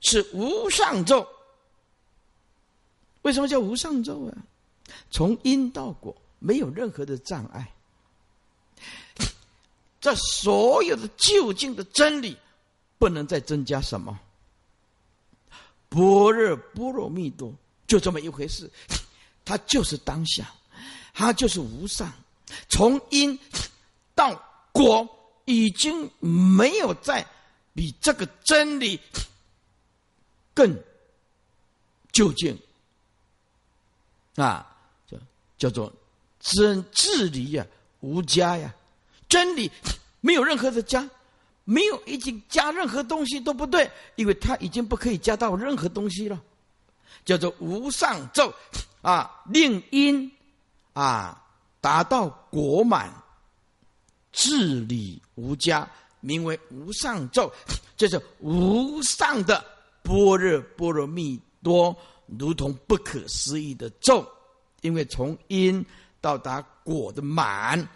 [0.00, 1.26] 是无上咒。
[3.22, 4.34] 为什么叫无上咒啊？
[5.10, 7.74] 从因到果没有任何的障碍，
[10.08, 12.34] 这所有的究竟的真理
[12.98, 14.18] 不能再增加什么。
[15.90, 17.52] 般若波罗蜜多
[17.86, 18.70] 就这么一回事，
[19.44, 20.50] 它就是当下，
[21.12, 22.10] 它就是无上。
[22.70, 23.38] 从因
[24.14, 24.34] 到
[24.72, 25.06] 果
[25.44, 27.26] 已经没有再
[27.74, 28.98] 比这个真理
[30.54, 30.74] 更
[32.12, 32.58] 究竟。
[34.36, 34.74] 啊，
[35.06, 35.18] 叫
[35.58, 35.92] 叫做
[36.40, 37.66] 真治理呀，
[38.00, 38.74] 无加呀，
[39.28, 39.70] 真理
[40.20, 41.08] 没有任何的加，
[41.64, 46.40] 没有已经加任何东西都不对，因为它已经不可以加到任何东西了，
[47.24, 48.52] 叫做无上咒
[49.02, 50.30] 啊，令因
[50.92, 51.42] 啊
[51.80, 53.12] 达到果满，
[54.32, 55.88] 治理无加，
[56.20, 57.52] 名为无上咒，
[57.96, 59.64] 这是无上的
[60.02, 61.96] 般若波罗蜜多，
[62.38, 64.26] 如同不可思议的咒。
[64.80, 65.84] 因为从因
[66.20, 67.86] 到达果的满，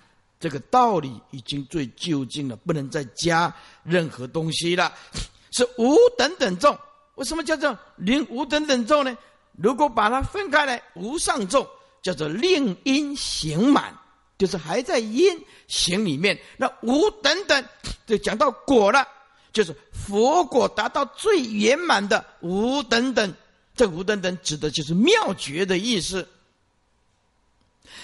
[0.43, 4.93] 这个道理已经最究竟了，不能再加任何东西了。
[5.55, 6.77] 是无等等咒，
[7.15, 9.17] 为什么叫做令无等等咒呢？
[9.57, 11.71] 如果把它分开来，无上咒
[12.03, 13.97] 叫做令因行满，
[14.37, 16.37] 就是还在因行里面。
[16.57, 17.65] 那无等等
[18.05, 19.07] 就讲到果了，
[19.53, 23.33] 就是佛果达到最圆满的无等等。
[23.77, 26.29] 这无等等指的就是妙觉的意思。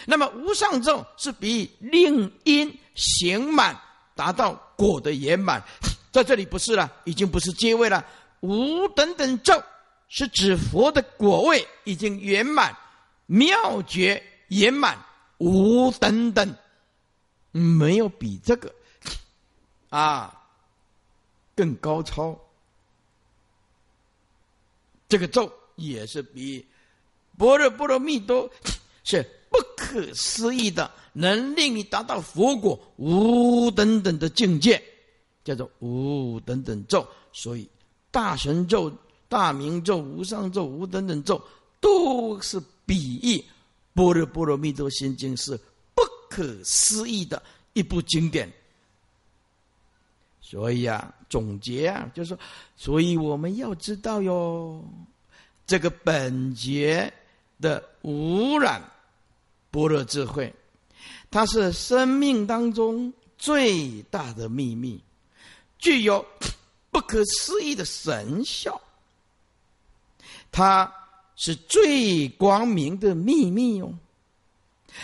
[0.05, 3.79] 那么无上咒是比令因行满
[4.14, 5.62] 达到果的圆满，
[6.12, 8.05] 在这里不是了，已经不是阶位了。
[8.41, 9.62] 无等等咒
[10.09, 12.77] 是指佛的果位已经圆满，
[13.27, 14.99] 妙觉圆满，
[15.38, 16.57] 无等等，
[17.53, 18.75] 没有比这个
[19.91, 20.43] 啊
[21.55, 22.38] 更高超。
[25.09, 26.67] 这个咒也是比
[27.37, 28.51] 般若波罗蜜多
[29.05, 29.35] 是。
[29.88, 34.83] 不可思议的，能令你达到佛果无等等的境界，
[35.42, 37.07] 叫做无等等咒。
[37.33, 37.66] 所以
[38.11, 38.92] 大神咒、
[39.29, 41.42] 大明咒、无上咒、无等等咒，
[41.81, 43.38] 都是比喻
[43.94, 45.59] 《般若波罗蜜多心经》是
[45.94, 48.53] 不可思议的一部经典。
[50.42, 52.38] 所以啊，总结啊，就是说，
[52.77, 54.85] 所以我们要知道哟，
[55.66, 57.11] 这个本觉
[57.59, 58.83] 的污染。
[59.70, 60.54] 般若智慧，
[61.31, 65.00] 它是生命当中最大的秘密，
[65.78, 66.24] 具有
[66.90, 68.81] 不可思议的神效。
[70.50, 70.92] 它
[71.37, 73.92] 是最光明的秘密哦，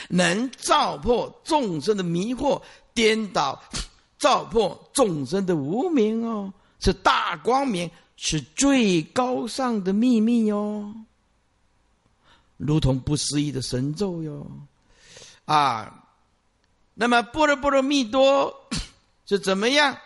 [0.09, 2.61] 能照破众生的迷惑、
[2.95, 3.63] 颠倒，
[4.19, 10.95] 照破众生的无明哦，是大光明，是最高尚的秘密哦。
[12.57, 14.47] 如同不思议的神咒哟，
[15.45, 16.05] 啊，
[16.95, 18.69] 那么般若波罗蜜多
[19.27, 19.97] 是怎么样？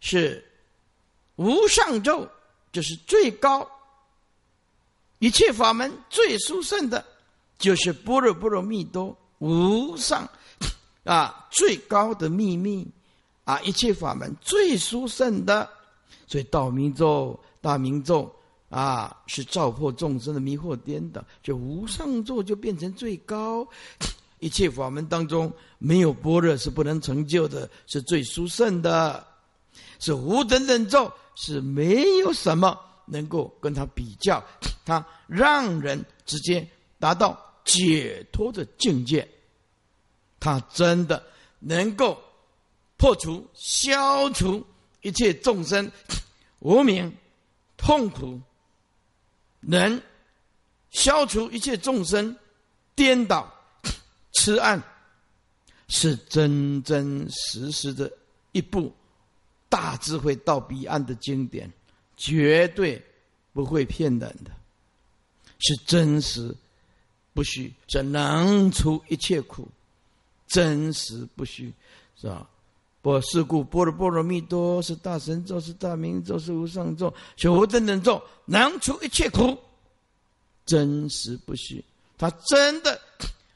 [0.00, 0.44] 是
[1.36, 2.28] 无上咒，
[2.72, 3.68] 就是最高
[5.18, 7.04] 一切法门最殊胜的，
[7.58, 10.28] 就是般若波罗蜜多无上
[11.04, 12.86] 啊最高的秘密
[13.44, 15.68] 啊一切法门最殊胜的，
[16.26, 18.34] 所以道明咒、大明咒。
[18.70, 23.66] 啊，是照破众生的迷惑颠倒，就无上座就变成最高，
[24.40, 29.26] 一切法门当中没有般若是不能成就的，是最殊胜的，
[29.98, 34.44] 是无等等咒是没有什么能够跟他比较，
[34.84, 39.26] 他让人直接达到解脱的境界，
[40.38, 41.24] 他真的
[41.58, 42.20] 能够
[42.98, 44.62] 破除、消除
[45.00, 45.90] 一切众生
[46.60, 47.10] 无名
[47.76, 48.38] 痛苦。
[49.60, 50.00] 能
[50.90, 52.36] 消除一切众生
[52.94, 53.52] 颠倒
[54.32, 54.82] 痴暗，
[55.88, 58.10] 是真真实实的
[58.52, 58.94] 一部
[59.68, 61.70] 大智慧到彼岸的经典，
[62.16, 63.02] 绝对
[63.52, 64.50] 不会骗人的，
[65.58, 66.54] 是真实
[67.34, 69.68] 不虚，这能除一切苦，
[70.46, 71.72] 真实不虚，
[72.16, 72.48] 是吧？
[73.08, 79.56] 我是故般若波罗蜜多是大神咒，是大明咒，是无上咒，是无等等咒，能除一切苦，
[80.66, 81.82] 真实不虚。
[82.18, 83.00] 他真的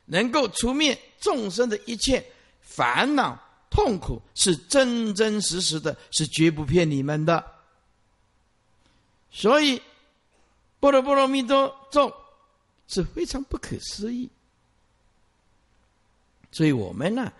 [0.07, 2.25] 能够除灭众生的一切
[2.62, 3.38] 烦恼
[3.69, 7.45] 痛苦，是真真实实的，是绝不骗你们的。
[9.31, 9.83] 所以，
[10.81, 12.11] 波若波罗蜜多咒
[12.88, 14.31] 是非常不可思议。
[16.51, 17.31] 所以我们呢，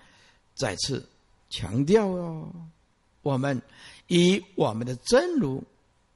[0.55, 1.09] 再次。
[1.53, 2.51] 强调哦，
[3.21, 3.61] 我们
[4.07, 5.63] 以我们的真如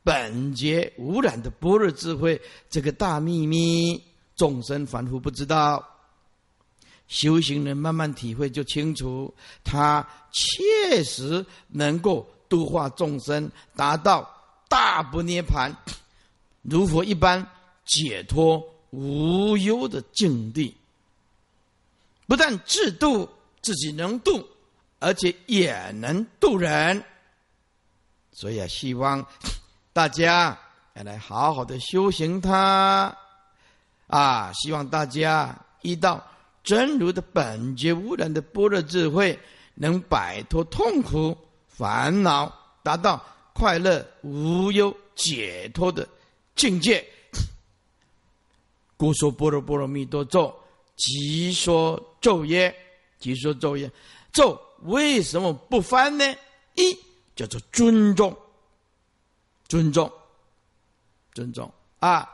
[0.03, 4.03] 本觉无染的般若智慧这个大秘密，
[4.35, 5.87] 众生凡夫不知道，
[7.07, 14.27] 修行人慢慢体会就清楚，他确实能够度化众生，达到
[14.69, 15.71] 大不涅盘，
[16.63, 17.47] 如佛一般
[17.85, 20.75] 解脱无忧的境地，
[22.27, 23.29] 不但自度
[23.61, 24.43] 自己能度。
[24.99, 27.05] 而且也能渡人，
[28.33, 29.25] 所以啊，希望
[29.93, 30.59] 大家
[30.95, 33.17] 要来好好的修行它，
[34.07, 36.27] 啊，希望大家遇到
[36.65, 39.39] 真如的本觉无染的般若智慧，
[39.75, 41.37] 能摆脱痛苦
[41.69, 46.09] 烦恼，达到快乐无忧解脱的
[46.55, 47.07] 境界。
[48.97, 50.55] 故说般若波罗蜜多咒，
[50.97, 52.75] 即说咒曰，
[53.19, 53.91] 即说咒曰，
[54.33, 56.25] 咒为什么不翻呢？
[56.75, 56.99] 一
[57.35, 58.37] 叫做尊重，
[59.69, 60.11] 尊重，
[61.33, 62.29] 尊重啊。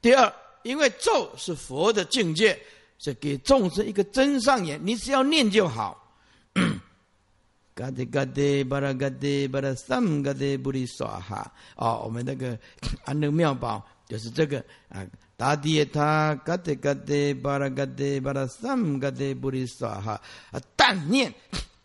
[0.00, 2.58] 第二，因为咒是佛的境界。
[3.00, 6.16] 是给众生一个真上眼，你只要念就好。
[7.72, 12.58] 嘎的嘎的巴拉嘎的巴拉三嘎的布里耍哈哦，我们那个
[13.04, 20.20] 安乐妙宝就是这个啊，达地他嘎的嘎的巴拉嘎的巴拉三嘎的布里耍哈
[20.50, 21.32] 啊，但念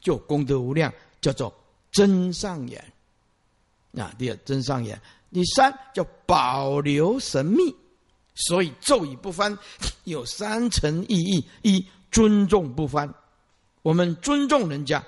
[0.04, 1.52] 就功德无量，叫做
[1.92, 2.84] 真上眼。
[3.98, 5.00] 啊，第二真上眼，
[5.32, 7.74] 第三叫保留神秘。
[8.36, 9.56] 所以咒语不翻
[10.06, 13.14] 有三层意义：一尊重不翻，
[13.84, 15.00] 我们尊重人家；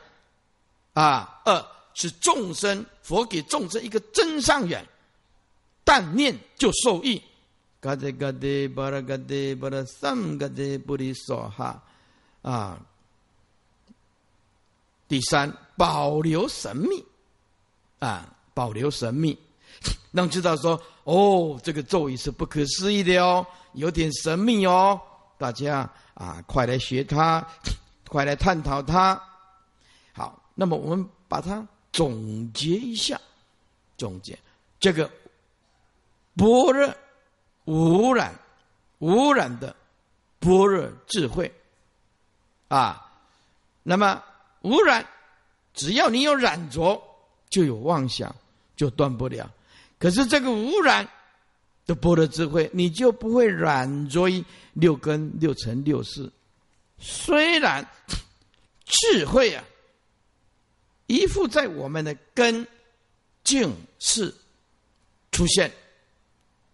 [0.93, 4.87] 啊，二是众生佛给众生一个真上眼，
[5.83, 7.21] 但念就受益。
[7.79, 11.83] 嘎德嘎德巴拉嘎德巴拉三嘎德布里梭哈
[12.43, 12.79] 啊。
[15.15, 17.01] 第三，保留神秘
[17.99, 19.39] 啊，保留神秘。
[20.11, 24.99] 让知道说哦，这个咒语是不可思议的哦，有点神秘哦。
[25.37, 27.41] 大家啊，快来学它，
[28.09, 29.17] 快来探讨它。
[30.11, 33.17] 好，那么我们把它总结一下，
[33.97, 34.37] 总结
[34.81, 35.09] 这个
[36.35, 36.93] 般若
[37.63, 38.37] 无染
[38.99, 39.73] 无染的
[40.41, 41.49] 般若智慧
[42.67, 43.01] 啊。
[43.81, 44.21] 那么
[44.65, 45.07] 无染，
[45.73, 47.01] 只要你有染着，
[47.49, 48.35] 就有妄想，
[48.75, 49.49] 就断不了。
[49.99, 51.07] 可是这个污染
[51.85, 56.29] 的波的智慧，你就不会染着于六根、六尘、六识。
[56.97, 57.87] 虽然
[58.85, 59.63] 智慧啊，
[61.07, 62.67] 依附在我们的根、
[63.43, 64.33] 境、是
[65.31, 65.71] 出现，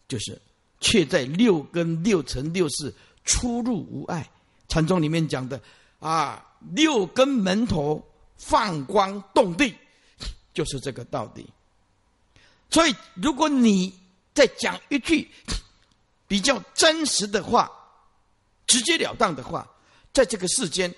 [0.07, 0.39] 就是
[0.79, 2.93] 却在六根、六尘、六识
[3.25, 4.29] 出入无碍。
[4.67, 5.61] 禅宗里面讲的
[6.01, 9.73] 啊，六根门头放光动地，
[10.53, 11.47] 就是这个道理。
[12.69, 13.93] 所以，如果你
[14.33, 15.29] 再讲一句
[16.27, 17.71] 比较真实的话、
[18.65, 19.69] 直截了当的话，
[20.11, 20.93] 在这个世间，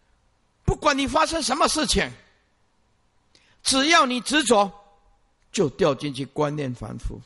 [0.64, 2.10] 不管你发生什么事情，
[3.62, 4.70] 只要你执着，
[5.50, 7.20] 就掉进去观念反复。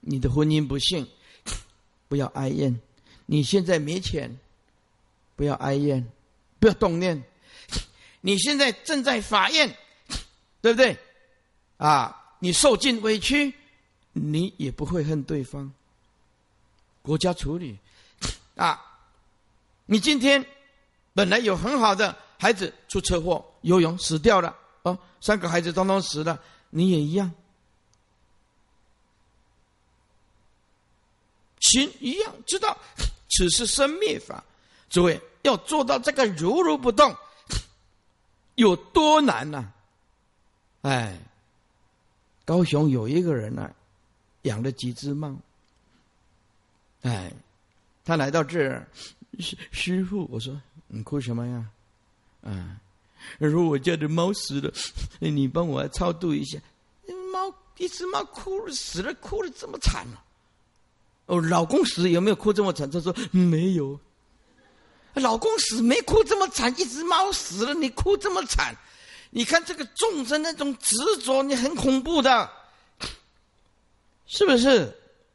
[0.00, 1.06] 你的婚姻不幸，
[2.08, 2.72] 不要哀怨；
[3.26, 4.38] 你现在没钱，
[5.38, 6.04] 不要哀怨，
[6.58, 7.22] 不要动念；
[8.20, 9.72] 你现在正在法院，
[10.60, 10.98] 对不对？
[11.76, 13.54] 啊，你受尽委屈，
[14.12, 15.72] 你也不会恨对方。
[17.02, 17.78] 国家处理，
[18.56, 18.84] 啊，
[19.86, 20.44] 你今天
[21.14, 27.32] 本来有很好的孩子出车祸游泳死掉了，哦，三个孩子通通死了，你也一样，
[31.60, 32.76] 心一样知道
[33.30, 34.42] 此是生灭法。
[34.90, 37.14] 诸位要做到这个如如不动，
[38.56, 39.72] 有多难呢？
[40.82, 41.18] 哎。
[42.44, 43.70] 高雄有一个人呢，
[44.44, 45.36] 养了几只猫。
[47.02, 47.30] 哎，
[48.06, 48.88] 他来到这儿，
[49.38, 51.68] 师师傅，我说你哭什么呀？
[52.40, 52.80] 啊，
[53.38, 54.72] 他说我家的猫死了，
[55.20, 56.58] 你帮我超度一下。
[57.30, 60.24] 猫一只猫哭了死了，哭的这么惨啊！
[61.26, 62.90] 哦，老公死有没有哭这么惨？
[62.90, 64.00] 他说没有。
[65.14, 68.76] 老公死没哭这么惨，一只猫死了你哭这么惨。
[69.30, 72.50] 你看这个众生那种执着，你很恐怖的，
[74.26, 74.94] 是不是？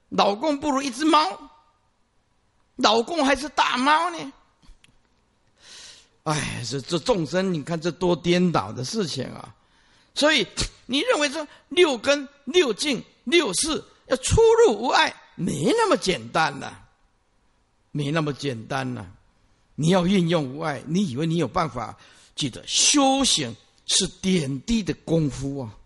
[0.09, 1.51] 老公不如一只猫，
[2.75, 4.33] 老公还是大猫呢？
[6.23, 9.53] 哎，这这众生，你看这多颠倒的事情啊！
[10.15, 10.47] 所以
[10.86, 16.71] 你认为说六根、六境、六事要出入无碍，没那么简单呐，
[17.91, 19.06] 没那么简单呐！
[19.76, 21.98] 你要运用无碍，你以为你有办法？
[22.36, 23.56] 记得修行。
[23.86, 25.78] 是点滴的功夫啊！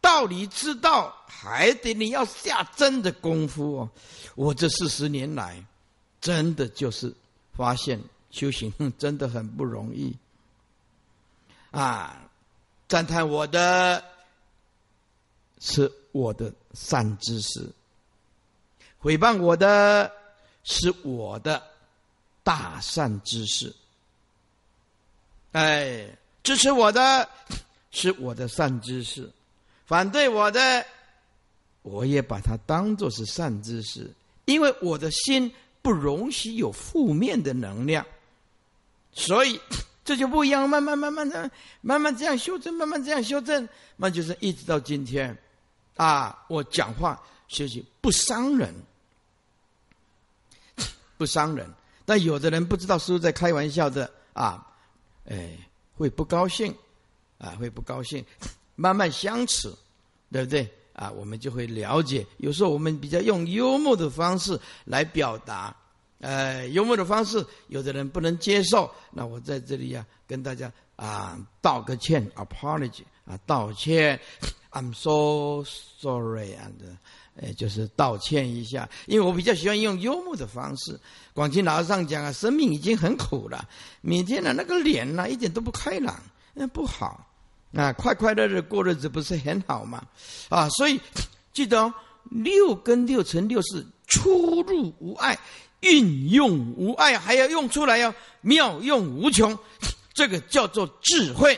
[0.00, 3.90] 道理知道，还得你要下真的功夫哦。
[4.34, 5.62] 我这四十年来，
[6.22, 7.14] 真的就是
[7.52, 10.16] 发现修行真的很不容易
[11.70, 12.30] 啊！
[12.88, 14.02] 赞叹我的
[15.60, 17.70] 是我的善知识，
[19.02, 20.10] 诽谤我的
[20.64, 21.62] 是我的
[22.42, 23.74] 大善知识。
[25.52, 26.06] 哎，
[26.42, 27.28] 支持我的
[27.90, 29.30] 是我的善知识，
[29.86, 30.84] 反对我的，
[31.82, 34.10] 我也把它当做是善知识，
[34.44, 35.50] 因为我的心
[35.80, 38.04] 不容许有负面的能量，
[39.12, 39.58] 所以
[40.04, 40.68] 这就不一样。
[40.68, 41.50] 慢慢慢慢的，
[41.80, 45.36] 慢慢这样修正，慢慢这样修正，那就是一直到今天，
[45.96, 48.74] 啊，我讲话学习不伤人，
[51.18, 51.68] 不伤人。
[52.06, 54.66] 但有的人不知道师傅在开玩笑的啊，
[55.26, 55.58] 哎，
[55.94, 56.74] 会不高兴，
[57.36, 58.24] 啊，会不高兴。
[58.76, 59.76] 慢慢相处，
[60.32, 60.66] 对不对？
[60.94, 62.26] 啊，我们就会了解。
[62.38, 65.76] 有时候我们比较用幽默的方式来表达，
[66.20, 68.90] 呃，幽默的方式，有的人不能接受。
[69.12, 74.18] 那我在这里呀，跟大家啊道个歉，apology 啊，道歉
[74.72, 75.62] ，I'm so
[76.00, 76.96] sorry，and。
[77.40, 80.98] 哎，就是道歉一下，因为我比较喜欢用幽默的方式。
[81.32, 83.68] 广清老和尚讲啊，生命已经很苦了，
[84.00, 86.20] 每天的那个脸呢，一点都不开朗，
[86.52, 87.24] 那不好
[87.72, 90.04] 啊，快快乐乐过日子不是很好吗？
[90.48, 91.00] 啊，所以
[91.52, 91.94] 记得
[92.30, 95.38] 六跟六乘六是出入无碍，
[95.80, 99.56] 运用无碍，还要用出来要妙用无穷，
[100.12, 101.56] 这个叫做智慧。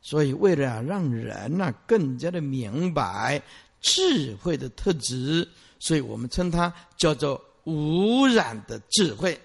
[0.00, 3.40] 所以为了让人呢更加的明白。
[3.82, 5.46] 智慧的特质，
[5.78, 9.38] 所以我们称它叫做无染的智慧。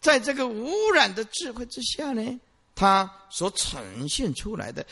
[0.00, 2.40] 在这个无染的智慧之下呢，
[2.74, 4.86] 它所呈现出来的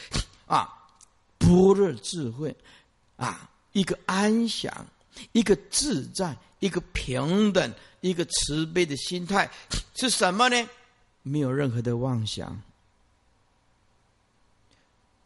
[0.47, 0.69] 啊，
[1.39, 2.55] 般若智慧
[3.17, 4.87] 啊，一个安详，
[5.31, 9.49] 一个自在，一个平等，一个慈悲的心态
[9.95, 10.69] 是什么呢？
[11.23, 12.61] 没有任何的妄想。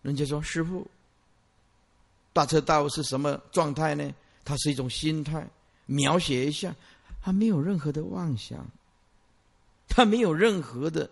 [0.02, 0.86] 人家说，师傅。
[2.32, 4.14] 大彻大悟是什么状态呢？
[4.42, 5.46] 它是一种心态，
[5.86, 6.74] 描写一下，
[7.22, 8.66] 他没有任何的妄想，
[9.88, 11.08] 他没有任何的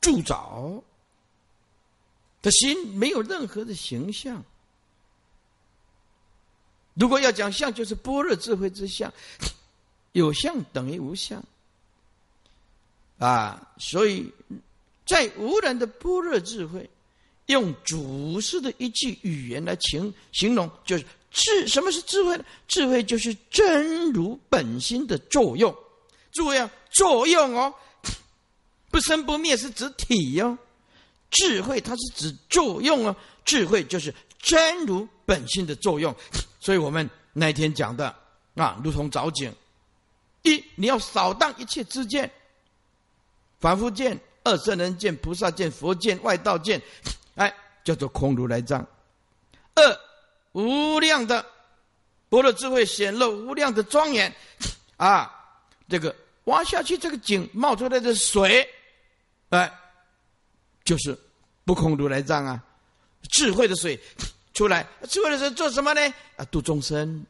[0.00, 0.82] 铸造，
[2.42, 4.44] 他心没有任何的形象。
[6.94, 9.12] 如果要讲相，就是般若智慧之相，
[10.12, 11.42] 有相等于无相
[13.18, 13.72] 啊！
[13.78, 14.32] 所以
[15.06, 16.88] 在无人的般若智慧。
[17.50, 21.68] 用祖师的一句语言来形形容，就是智。
[21.68, 22.44] 什么是智慧呢？
[22.66, 25.74] 智慧就是真如本心的作用。
[26.32, 27.74] 注意啊，作用哦，
[28.90, 30.56] 不生不灭是指体哟。
[31.30, 36.14] 智慧它是指作用哦，智慧就是真如本心的作用。
[36.60, 38.14] 所以我们那天讲的
[38.54, 39.52] 啊，如同藻井，
[40.42, 42.30] 一你要扫荡一切之见，
[43.60, 46.80] 凡夫见、二圣人见、菩萨见、佛见、外道见。
[47.34, 47.54] 哎，
[47.84, 48.86] 叫做空如来藏。
[49.74, 50.00] 二
[50.52, 51.44] 无量的
[52.28, 54.34] 般若智慧显露无量的庄严
[54.96, 55.36] 啊！
[55.88, 56.14] 这个
[56.44, 58.68] 挖下去，这个井冒出来的水，
[59.48, 59.72] 哎，
[60.84, 61.16] 就是
[61.64, 62.62] 不空如来藏啊！
[63.30, 63.98] 智慧的水
[64.54, 66.14] 出来，智慧的水做什么呢？
[66.36, 67.24] 啊，度众生。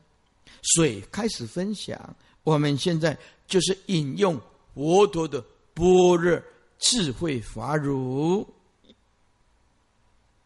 [0.63, 1.99] 水开始分享，
[2.43, 4.39] 我们现在就是引用
[4.75, 5.43] 佛陀的
[5.73, 6.39] 般若
[6.79, 8.47] 智慧法乳。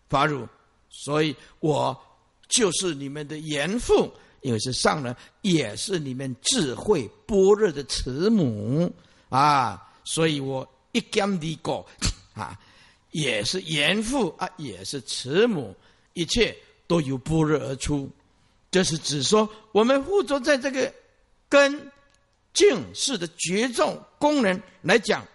[0.08, 0.46] 法乳，
[0.90, 1.98] 所以我
[2.48, 8.92] 就是你们的严父，因为是上人，也是你们智慧般若的慈母
[9.28, 11.84] 啊，所以我一干的果
[12.34, 12.56] 啊，
[13.10, 15.74] 也是严父啊，也是慈母，
[16.12, 18.08] 一切都由般若而出。
[18.70, 20.92] 这是指说，我们附着在这个
[21.48, 21.90] 根
[22.52, 25.26] 净世的绝众功能来讲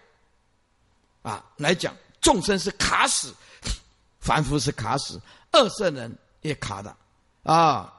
[1.21, 3.33] 啊，来讲众生是卡死。
[4.19, 5.19] 凡夫是卡死，
[5.51, 6.95] 二圣人也卡的，
[7.43, 7.93] 啊，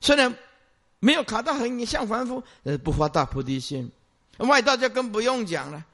[0.00, 0.34] 虽然
[0.98, 3.90] 没有卡到很像凡夫，呃，不发大菩提心。
[4.38, 5.84] 外道就更不用讲了，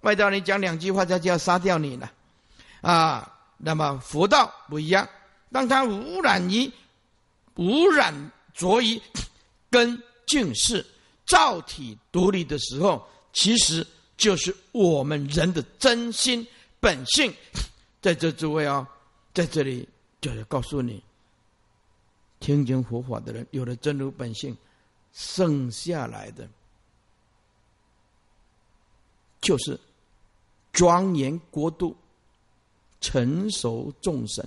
[0.00, 2.12] 外道你讲两句话，他就要杀掉你了，
[2.82, 5.08] 啊，那么佛道不一样，
[5.50, 6.70] 当他污染于
[7.56, 8.14] 污染
[8.54, 9.00] 着于
[9.70, 10.84] 跟净世
[11.26, 16.46] 造体独立的时候，其实就是我们人的真心
[16.78, 17.34] 本性，
[18.00, 18.86] 在这诸位啊。
[19.36, 19.86] 在这里
[20.18, 21.04] 就是告诉你，
[22.40, 24.56] 听经佛法的人有了真如本性，
[25.12, 26.48] 剩下来的
[29.42, 29.78] 就是
[30.72, 31.94] 庄严国度、
[33.02, 34.42] 成熟众生，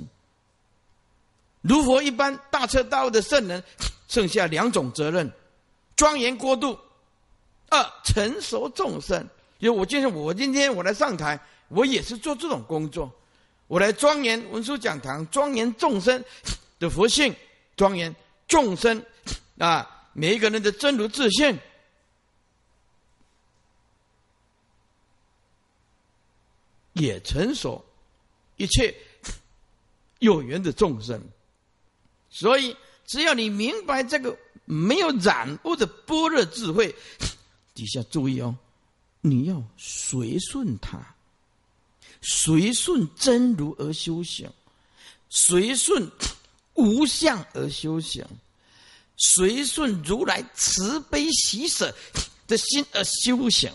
[1.62, 3.64] 如佛一般大彻大悟的圣人，
[4.08, 5.32] 剩下两种责任：
[5.96, 6.76] 庄严国度，
[7.70, 9.24] 二成熟众生。
[9.60, 13.14] 因为我今天我今天我来上台，我也是做这种工作。
[13.70, 16.26] 我来庄严文殊讲堂，庄严众生
[16.80, 17.36] 的佛性，
[17.78, 18.14] 庄严
[18.48, 19.06] 众生
[19.60, 21.56] 啊，每一个人的真如自信，
[26.94, 27.86] 也成熟
[28.58, 28.92] 一切
[30.18, 31.22] 有缘的众生。
[32.32, 36.96] 所以，只要你明白这个没有染污的般若智慧。
[37.76, 38.58] 底下注意哦，
[39.22, 41.16] 你要随顺他，
[42.22, 44.50] 随顺真如而修行，
[45.30, 46.10] 随顺
[46.74, 48.26] 无相而修行，
[49.18, 51.94] 随顺如来慈悲喜舍
[52.48, 53.72] 的心而修行，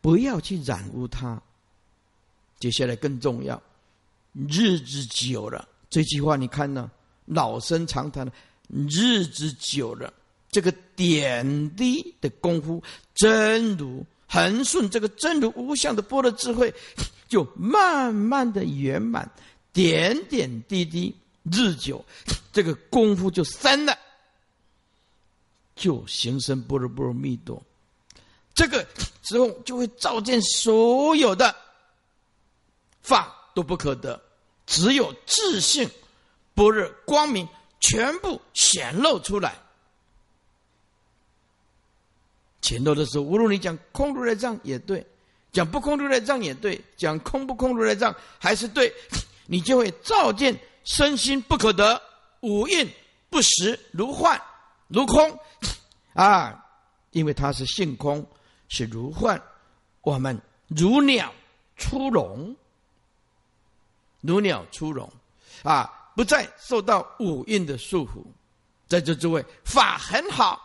[0.00, 1.40] 不要去染污它。
[2.58, 3.62] 接下来更重要，
[4.32, 6.90] 日子久了，这句话你看呢？
[7.26, 8.32] 老生常谈的，
[8.68, 10.12] 日子久了，
[10.50, 12.82] 这个点滴的功夫，
[13.14, 16.72] 真如恒顺这个真如无相的般若智慧，
[17.28, 19.28] 就慢慢的圆满，
[19.72, 21.14] 点点滴滴，
[21.44, 22.04] 日久，
[22.52, 23.96] 这个功夫就深了，
[25.74, 27.62] 就形成般若波罗蜜多。
[28.54, 28.86] 这个
[29.22, 31.54] 之后就会照见所有的
[33.02, 34.20] 法都不可得，
[34.66, 35.88] 只有自信。
[36.54, 37.46] 般若光明
[37.80, 39.54] 全部显露出来。
[42.66, 45.06] 前头的时候，无论你讲空如来藏也对，
[45.52, 48.92] 讲不空如来藏也对，讲空不空如来藏还是对，
[49.46, 52.02] 你就会照见身心不可得，
[52.40, 52.90] 五蕴
[53.30, 54.40] 不实，如幻
[54.88, 55.38] 如空
[56.14, 56.64] 啊！
[57.12, 58.26] 因为它是性空，
[58.68, 59.40] 是如幻，
[60.02, 60.36] 我们
[60.66, 61.32] 如鸟
[61.76, 62.56] 出笼，
[64.22, 65.08] 如鸟出笼
[65.62, 65.92] 啊！
[66.16, 68.24] 不再受到五蕴的束缚，
[68.88, 70.60] 在这诸位法很好，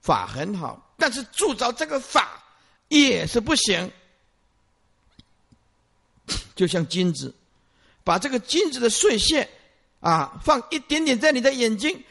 [0.00, 2.44] 法很好，但是铸造这个法
[2.88, 3.90] 也是不行。
[6.54, 7.34] 就像金子，
[8.04, 9.48] 把这个金子的碎屑
[10.00, 12.04] 啊，放一点点在你的眼睛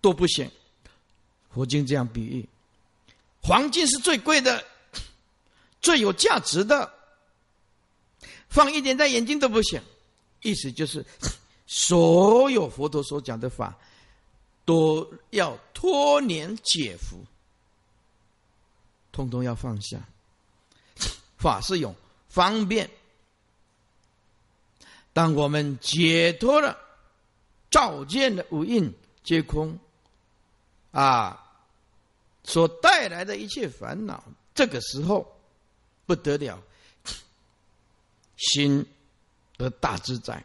[0.00, 0.50] 都不行。
[1.52, 2.48] 佛经这样比喻，
[3.42, 4.64] 黄金是最贵的，
[5.82, 6.90] 最有价值的，
[8.48, 9.82] 放一点在眼睛都不行。
[10.40, 11.04] 意思就是。
[11.66, 13.74] 所有佛陀所讲的法，
[14.66, 17.24] 都要脱年解福，
[19.14, 20.00] 通通要放下。
[21.38, 21.94] 法是用
[22.28, 22.90] 方便。
[25.12, 26.76] 当我们解脱了，
[27.70, 28.92] 照见的五蕴
[29.22, 29.78] 皆空，
[30.90, 31.40] 啊，
[32.42, 35.40] 所带来的一切烦恼，这个时候
[36.04, 36.60] 不得了，
[38.36, 38.84] 心
[39.56, 40.44] 得大自在。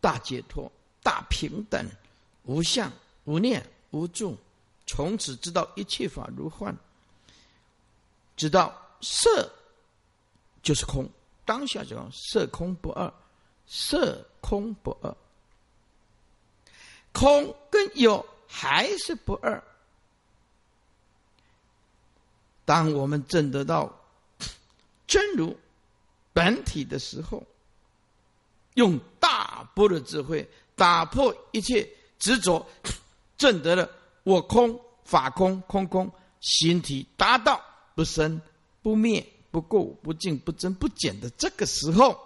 [0.00, 0.70] 大解脱、
[1.02, 1.84] 大平等、
[2.44, 2.90] 无相、
[3.24, 4.36] 无念、无住，
[4.86, 6.76] 从此知道一切法如幻，
[8.38, 9.52] 知道色
[10.62, 11.06] 就是空，
[11.44, 13.12] 当下就色空不二，
[13.66, 15.14] 色空不二，
[17.12, 19.62] 空跟有还是不二。
[22.64, 23.94] 当我们证得到
[25.06, 25.54] 真如
[26.32, 27.44] 本体的时候。
[28.74, 31.84] 用大波的智慧打破一切
[32.16, 32.64] 执着，
[33.36, 33.90] 证得了
[34.22, 36.08] 我空法空空空
[36.40, 37.60] 心体达到
[37.98, 38.40] 不生
[38.80, 42.16] 不灭不垢不净不增不减的这个时候，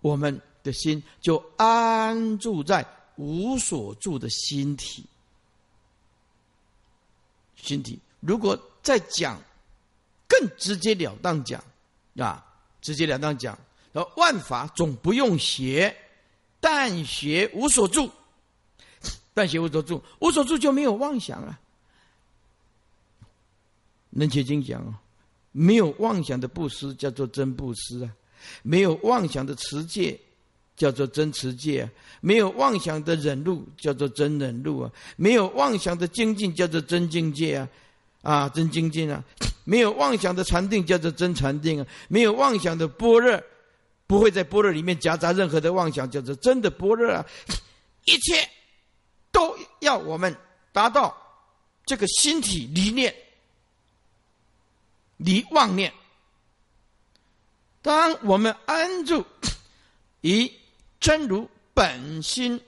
[0.00, 5.04] 我们的心就安住在无所住的心体。
[7.54, 9.40] 心体如果再讲
[10.26, 11.62] 更直截了当讲
[12.16, 12.44] 啊，
[12.80, 13.56] 直截了当讲。
[13.92, 15.96] 而万法总不用学，
[16.58, 18.10] 但学无所住，
[19.34, 21.60] 但学无所住，无所住就没有妄想了。
[24.10, 25.01] 能切经讲啊，
[25.52, 28.10] 没有妄想的布施叫做真布施啊，
[28.62, 30.18] 没有妄想的持戒
[30.76, 31.90] 叫做真持戒啊，
[32.20, 37.68] 没有妄想的忍辱叫做真忍辱啊，没有妄想的精进叫做真境界啊，
[38.22, 39.22] 啊，真精进啊，
[39.64, 43.42] 没有妄想的禅定叫做真禅定啊，没有妄想的般若。
[44.04, 47.24] 不会在般若里面夹杂任何的妄想，叫做真的般若啊！
[48.04, 48.46] 一切
[49.30, 50.36] 都要我们
[50.70, 51.16] 达到
[51.86, 53.14] 这个心体理念、
[55.24, 55.92] 离妄念。
[57.80, 59.24] 当我们安住
[60.20, 60.52] 以
[61.00, 62.60] 真如本心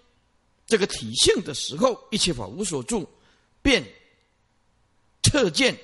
[0.66, 3.08] 这个体性的时候，一切法无所住，
[3.62, 3.84] 便
[5.22, 5.78] 彻见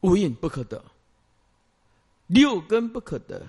[0.00, 0.84] 无印不可得，
[2.26, 3.46] 六根不可得。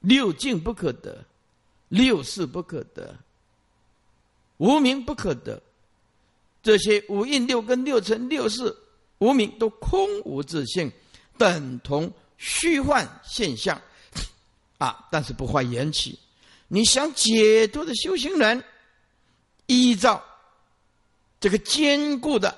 [0.00, 1.22] 六境不可得，
[1.88, 3.14] 六事不可得，
[4.56, 5.62] 无名不可得。
[6.62, 8.74] 这些五印、六根、六尘、六事、
[9.20, 10.90] 无名都空无自性，
[11.38, 13.80] 等同虚幻现象
[14.78, 15.08] 啊！
[15.10, 16.18] 但是不坏缘起。
[16.68, 18.62] 你想解脱的修行人，
[19.66, 20.22] 依照
[21.38, 22.56] 这个坚固的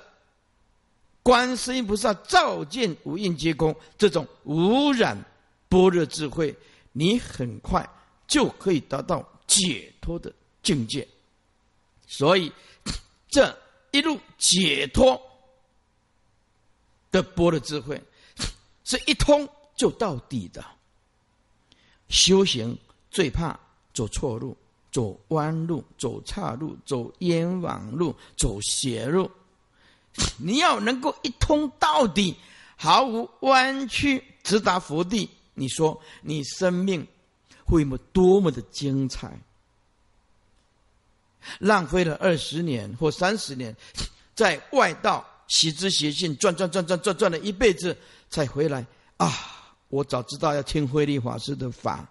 [1.22, 5.16] 观世音菩萨照见无印皆空这种无染
[5.68, 6.54] 般若智慧。
[6.92, 7.88] 你很快
[8.26, 10.30] 就可以达到解脱的
[10.62, 11.08] 境界，
[12.06, 12.52] 所以
[13.30, 13.58] 这
[13.92, 15.20] 一路解脱
[17.12, 18.02] 的波的智慧，
[18.82, 20.64] 是一通就到底的。
[22.08, 22.76] 修行
[23.10, 23.58] 最怕
[23.94, 24.56] 走错路、
[24.90, 29.30] 走弯路、走岔路、走冤枉路、走邪路。
[30.36, 32.36] 你要能够一通到底，
[32.76, 35.30] 毫无弯曲，直达佛地。
[35.54, 37.06] 你说你生命
[37.64, 39.38] 会么多么的精彩？
[41.58, 43.74] 浪费了二十年或三十年，
[44.34, 47.94] 在外道习之邪性转转转转转转了一辈子，
[48.30, 48.86] 才回来
[49.18, 49.30] 啊！
[49.90, 52.08] 我早知道要听慧立法师的法，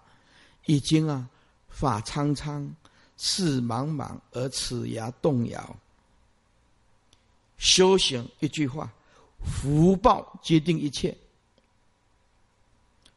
[0.66, 1.28] 已经啊，
[1.68, 2.72] 法苍苍，
[3.16, 5.76] 事茫茫，而齿牙动摇。
[7.58, 8.88] 修行一句话，
[9.44, 11.12] 福报决定一切。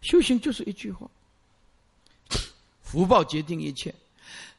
[0.01, 1.07] 修行就是一句话，
[2.82, 3.93] 福报决定一切。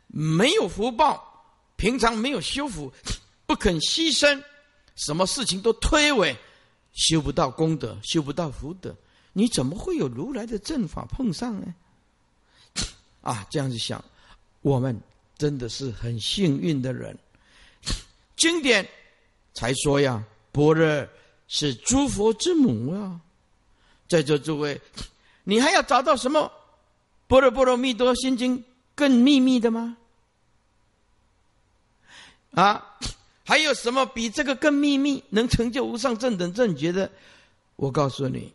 [0.07, 1.45] 没有福报，
[1.75, 2.93] 平常没有修福，
[3.47, 4.41] 不肯牺牲，
[4.97, 6.37] 什么事情都推诿，
[6.93, 8.95] 修不到功德，修不到福德，
[9.33, 11.75] 你怎么会有如来的正法碰上呢？
[13.23, 14.05] 啊，这样子想，
[14.63, 15.01] 我们
[15.39, 17.17] 真的是很幸运的人。
[18.37, 18.87] 经典。
[19.59, 20.23] 才说呀，
[20.53, 21.09] 般若
[21.49, 23.19] 是诸佛之母啊！
[24.07, 24.79] 在座诸位，
[25.45, 26.41] 你还要找到什么
[27.27, 28.59] 《般若波罗蜜多心经》
[28.95, 29.97] 更秘密的吗？
[32.53, 32.99] 啊，
[33.47, 37.11] 还有什么比这个更秘密，能成就无上正等正觉的？
[37.77, 38.53] 我告诉你，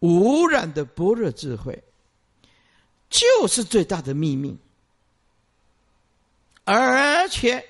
[0.00, 1.82] 无染的般若智慧，
[3.08, 4.54] 就是最大的秘密。
[6.64, 7.64] 而且，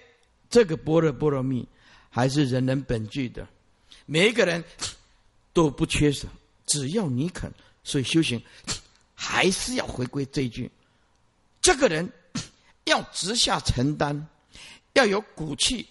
[0.50, 1.68] 这个般若波罗蜜。
[2.14, 3.48] 还是人人本具的，
[4.04, 4.62] 每一个人
[5.54, 6.28] 都不缺少，
[6.66, 7.50] 只要你肯。
[7.82, 8.38] 所以修行
[9.14, 10.70] 还是要回归这一句：
[11.62, 12.06] 这个人
[12.84, 14.28] 要直下承担，
[14.92, 15.86] 要有骨气，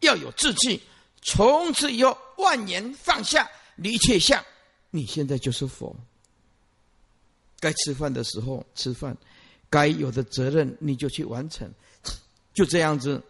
[0.00, 0.80] 要有志气。
[1.22, 4.42] 从此以后，万年放下一切相，
[4.90, 5.94] 你现在就是佛。
[7.58, 9.16] 该吃饭的时候吃饭，
[9.68, 11.70] 该有的责任你就去完成，
[12.54, 13.22] 就这样子。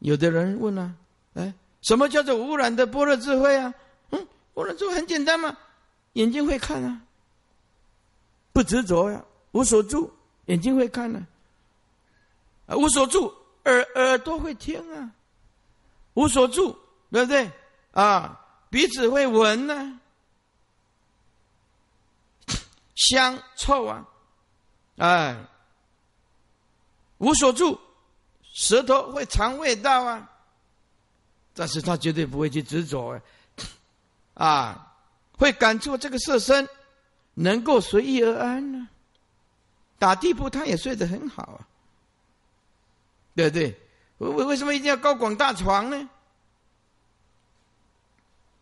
[0.00, 0.94] 有的人问啊。
[1.34, 3.72] 哎，什么叫做污染的般若智慧啊？
[4.10, 5.56] 嗯，污染智慧很简单嘛，
[6.12, 7.00] 眼睛会看啊，
[8.52, 10.12] 不执着呀，无所住，
[10.46, 11.26] 眼睛会看呢，
[12.66, 13.32] 啊，无所住，
[13.64, 15.10] 耳耳朵会听啊，
[16.14, 16.78] 无所住，
[17.10, 17.50] 对不对？
[17.92, 18.40] 啊，
[18.70, 20.00] 鼻子会闻呢，
[22.94, 24.08] 香臭啊，
[24.96, 25.36] 哎，
[27.18, 27.78] 无所住，
[28.52, 30.28] 舌头会尝味道啊。
[31.54, 33.20] 但是他绝对不会去执着，
[34.34, 34.94] 啊，
[35.36, 36.66] 会感触这个色身
[37.34, 38.88] 能够随意而安呢。
[39.98, 41.68] 打地铺他也睡得很好啊，
[43.36, 43.78] 对不对？
[44.30, 46.08] 为为什么一定要高广大床呢？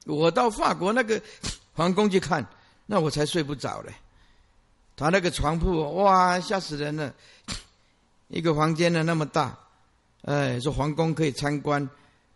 [0.06, 1.20] 我到法国那个
[1.74, 2.44] 皇宫去看，
[2.86, 3.92] 那我才睡不着嘞。
[4.96, 7.14] 他那个床铺哇，吓死人了！
[8.28, 9.56] 一个房间呢那么大，
[10.22, 11.88] 哎，说皇宫可以参观。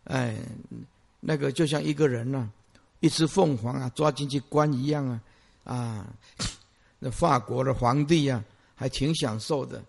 [0.05, 0.37] 哎，
[1.21, 2.49] 那个就像一个人呐，
[3.01, 5.21] 一只凤凰啊，抓进去关一样啊，
[5.65, 6.07] 啊，
[7.01, 8.43] 那法国的皇帝呀，
[8.75, 9.83] 还挺享受的，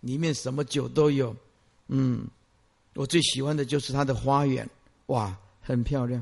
[0.00, 1.34] 里面什么酒都有，
[1.88, 2.26] 嗯，
[2.98, 4.68] 我最喜欢的就是它的花园，
[5.06, 5.32] 哇，
[5.62, 6.20] 很漂亮，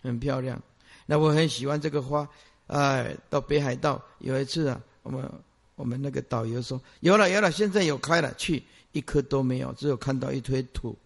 [0.00, 0.58] 很漂亮。
[1.04, 2.26] 那我很喜欢这个花，
[2.68, 5.30] 哎，到北海道有一次啊，我们
[5.74, 8.62] 我们那个导游说有了有了，现在有开了，去
[8.92, 10.96] 一颗都没有，只有看到一堆土。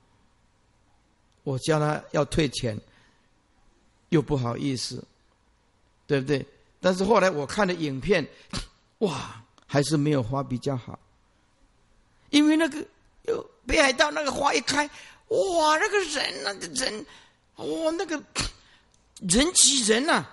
[1.43, 2.81] 我叫他要退钱，
[4.11, 5.03] 又不好意思，
[6.07, 6.47] 对不对？
[6.79, 8.25] 但是后来我看了影片，
[8.99, 10.97] 哇，还是没有花比较好，
[12.31, 12.87] 因为那个
[13.67, 14.85] 北海道那个花一开，
[15.29, 17.07] 哇，那个人那个人，
[17.57, 18.23] 哇，那个
[19.21, 20.25] 人挤人呐！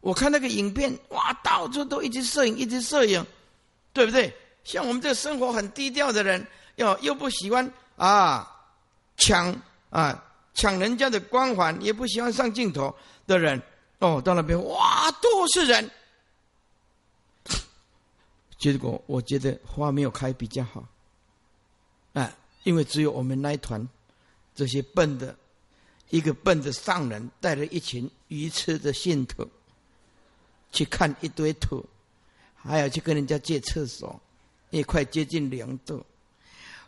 [0.00, 3.24] 我看那个影片，哇，到处都一直摄影，一直摄影，
[3.92, 4.34] 对不对？
[4.64, 8.50] 像我们这个生活很低调的人，要又不喜欢啊
[9.16, 9.54] 抢
[9.90, 10.28] 啊。
[10.54, 12.94] 抢人家的光环，也不喜欢上镜头
[13.26, 13.62] 的人，
[14.00, 15.90] 哦，到那边哇，都是人。
[18.58, 20.84] 结果我觉得花没有开比较好，
[22.12, 23.88] 啊，因为只有我们那一团
[24.54, 25.36] 这些笨的，
[26.10, 29.48] 一个笨的上人带着一群愚痴的信徒
[30.70, 31.84] 去看一堆土，
[32.54, 34.20] 还要去跟人家借厕所，
[34.70, 36.04] 也快接近零度。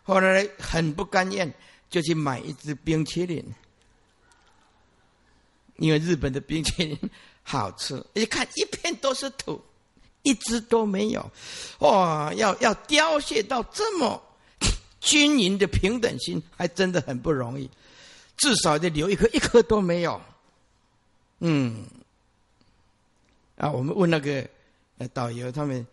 [0.03, 1.53] 后来很不甘愿。
[1.91, 3.45] 就去买一只冰淇淋，
[5.77, 6.99] 因为日本的冰淇淋
[7.45, 8.05] 好吃。
[8.15, 9.63] 一看一片都是土，
[10.23, 11.31] 一只都没有。
[11.79, 14.21] 哇，要要凋谢到这么
[15.05, 17.69] 均匀的平等心，还真的很不容易。
[18.37, 20.21] 至少得留一颗，一颗都没有。
[21.41, 21.85] 嗯，
[23.57, 24.49] 啊，我们问那个
[25.13, 25.87] 导游，他们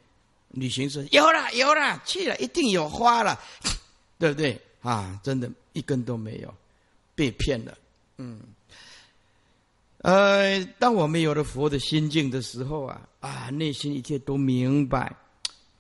[0.50, 3.38] 旅行社有了，有了，去了，一定有花了，
[4.18, 4.60] 对不对？
[4.82, 6.52] 啊，真的，一根都没有，
[7.14, 7.78] 被骗了。
[8.18, 8.40] 嗯，
[10.00, 15.16] 呃，当我们有了佛的心境的时候啊，啊，内心一切都明白，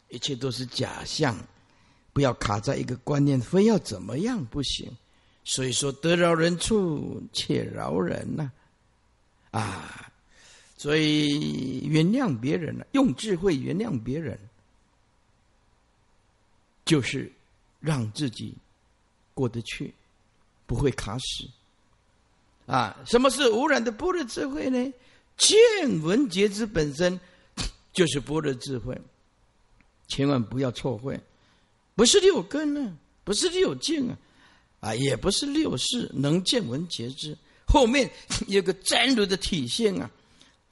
[0.09, 1.35] 一切都是假象，
[2.13, 4.91] 不要卡在一个观念，非要怎么样不行。
[5.43, 8.51] 所以说，得饶人处且饶人呐。
[9.51, 10.11] 啊，
[10.77, 14.39] 所以原谅别人了，用智慧原谅别人，
[16.85, 17.31] 就是
[17.79, 18.55] 让自己
[19.33, 19.93] 过得去，
[20.65, 21.49] 不会卡死。
[22.65, 24.93] 啊，什么是无染的般若智慧呢？
[25.37, 25.57] 见
[26.03, 27.19] 闻觉知本身
[27.91, 28.95] 就是般若智慧，
[30.07, 31.19] 千万不要错会，
[32.01, 34.17] 不是六根啊，不是六境啊，
[34.79, 37.37] 啊，也不是六识能见闻觉知。
[37.67, 38.09] 后面
[38.49, 40.09] 有个真如的体现啊，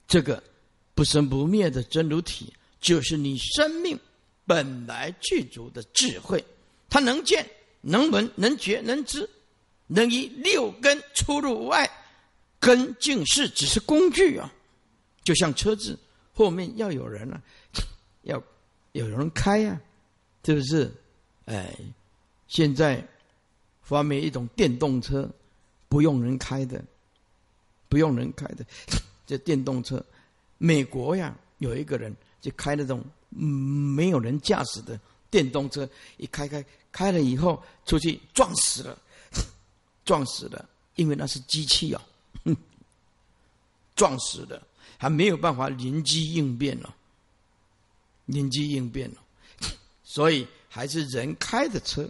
[0.08, 0.42] 这个
[0.92, 3.96] 不生不灭的真如体，就是你生命
[4.44, 6.44] 本来具足的智慧。
[6.88, 7.48] 它能见、
[7.80, 9.30] 能闻、能觉、能知，
[9.86, 11.88] 能以六根出入外，
[12.58, 14.52] 根净是只是工具啊。
[15.22, 15.96] 就像车子
[16.34, 17.40] 后面要有人啊，
[18.22, 18.42] 要
[18.90, 19.80] 有人开呀，
[20.44, 20.92] 是不是？
[21.54, 21.76] 哎，
[22.48, 23.06] 现在
[23.82, 25.28] 发明一种电动车。
[25.88, 26.80] 不用人开的，
[27.88, 28.64] 不用人开的，
[29.26, 30.00] 这电动车，
[30.56, 34.96] 美国呀，有一个人就开那种没有人驾驶的
[35.32, 38.96] 电动车，一开开开了以后出去撞死了，
[40.06, 42.00] 撞死了，因为那是机器哦，
[43.96, 44.62] 撞死了，
[44.96, 46.94] 还没有办法临机应变了，
[48.26, 49.20] 临机应变了，
[50.04, 52.08] 所以还是人开的车，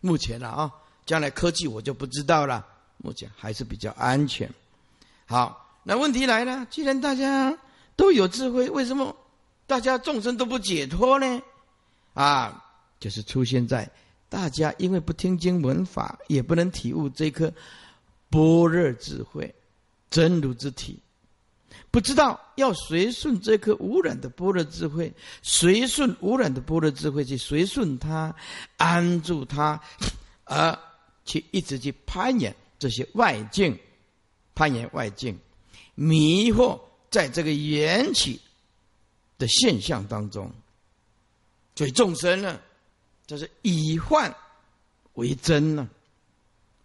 [0.00, 0.72] 目前了啊，
[1.04, 2.64] 将来科技我就不知道了。
[2.98, 4.48] 目前还是比较安全。
[5.26, 7.58] 好，那问题来了，既然大家
[7.96, 9.14] 都有智慧，为什么
[9.66, 11.42] 大家众生都不解脱呢？
[12.14, 12.64] 啊，
[13.00, 13.90] 就是出现在
[14.28, 17.52] 大家因为不听经闻法，也不能体悟这颗
[18.30, 19.52] 般若智慧
[20.08, 20.98] 真如之体，
[21.96, 28.36] 不知道要随顺这颗无染的般若智慧，随顺无染的般若智慧去随顺它，
[28.76, 29.80] 安住它，
[30.44, 30.78] 而
[31.24, 32.54] 去一直去攀岩。
[32.78, 33.78] 这些外境，
[34.54, 35.38] 攀岩外境，
[35.94, 36.78] 迷惑
[37.08, 38.38] 在这个缘起
[39.38, 40.52] 的现象当中，
[41.76, 42.60] 所以众生呢，
[43.26, 44.36] 就是以幻
[45.14, 45.88] 为真呢。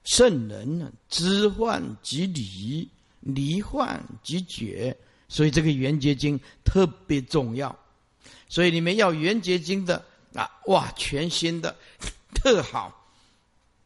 [0.05, 2.89] 圣人呢，知幻即理，
[3.21, 4.95] 离幻即觉，
[5.29, 7.73] 所以这个圆觉经特别重要。
[8.49, 10.03] 所以你们要圆觉经的
[10.33, 11.75] 啊，哇，全新的，
[12.35, 12.91] 特好，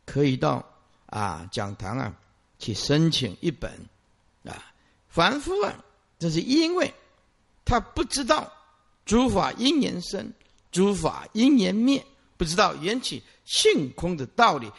[0.06, 0.66] 可以到。
[1.08, 2.14] 啊，讲堂啊，
[2.60, 3.72] 去申请一本
[4.44, 4.74] 啊，
[5.08, 5.74] 凡夫啊，
[6.20, 6.94] 这是因为
[7.64, 8.52] 他不知道
[9.06, 10.34] 诸法因缘生，
[10.72, 12.04] 诸法因缘灭，
[12.36, 14.70] 不知道缘起性空的道理，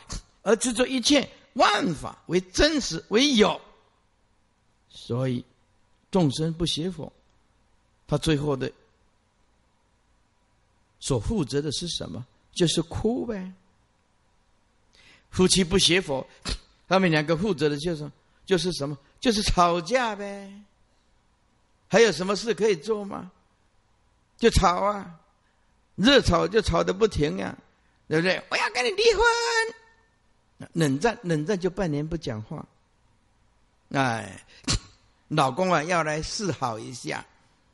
[0.42, 3.58] 而执着一切万法为真实为有，
[4.96, 5.44] 所以
[6.10, 7.12] 众生不学佛，
[8.08, 8.72] 他最后的
[10.98, 12.26] 所负责的是什么？
[12.52, 13.52] 就是哭呗。
[15.30, 16.26] 夫妻不学佛，
[16.88, 18.10] 他们两个负责的就是
[18.46, 18.96] 就是什么？
[19.20, 20.50] 就是吵架呗。
[21.88, 23.30] 还有什么事可以做吗？
[24.38, 25.20] 就吵啊，
[25.94, 27.56] 热吵就吵得不停呀，
[28.08, 28.42] 对不对？
[28.48, 30.68] 我要跟你离婚。
[30.72, 32.66] 冷战，冷战就半年不讲话。
[33.90, 34.44] 哎，
[35.28, 37.24] 老公啊，要来示好一下，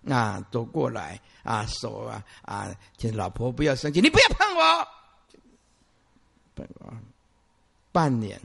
[0.09, 4.89] 啊，走过来啊，手啊啊，请老婆不要生气，你不要碰我。
[7.91, 8.41] 半年，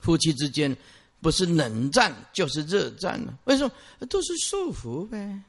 [0.00, 0.76] 夫妻之间
[1.20, 3.38] 不是冷战就是热战了。
[3.44, 4.06] 为什么？
[4.06, 5.42] 都是束缚呗。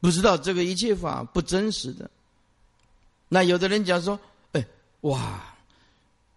[0.00, 2.08] 不知道这个一切法不真实的。
[3.28, 4.18] 那有的人讲说
[4.52, 4.64] ：“哎，
[5.00, 5.54] 哇，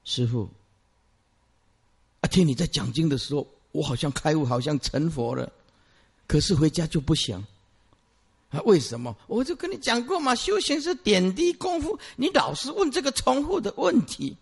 [0.03, 0.49] 师傅，
[2.21, 5.51] 啊，听你在讲经的时候，我好像开悟，好像成佛了。
[6.27, 7.45] 可是回家就不行。”
[8.49, 9.15] 啊，为什么？
[9.27, 14.35] 我就跟你讲过嘛，修行是点滴功夫，你老是问这个重复的问题。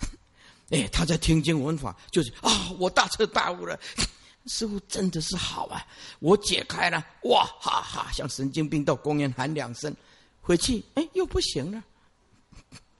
[0.70, 3.78] 哎，他在听经闻法，就是啊，我大彻大悟了，
[4.48, 5.86] 师傅真的是好啊，
[6.20, 9.94] 我解开了，哇哈哈，像神经病到公园喊两声，
[10.40, 11.84] 回去哎又不行了，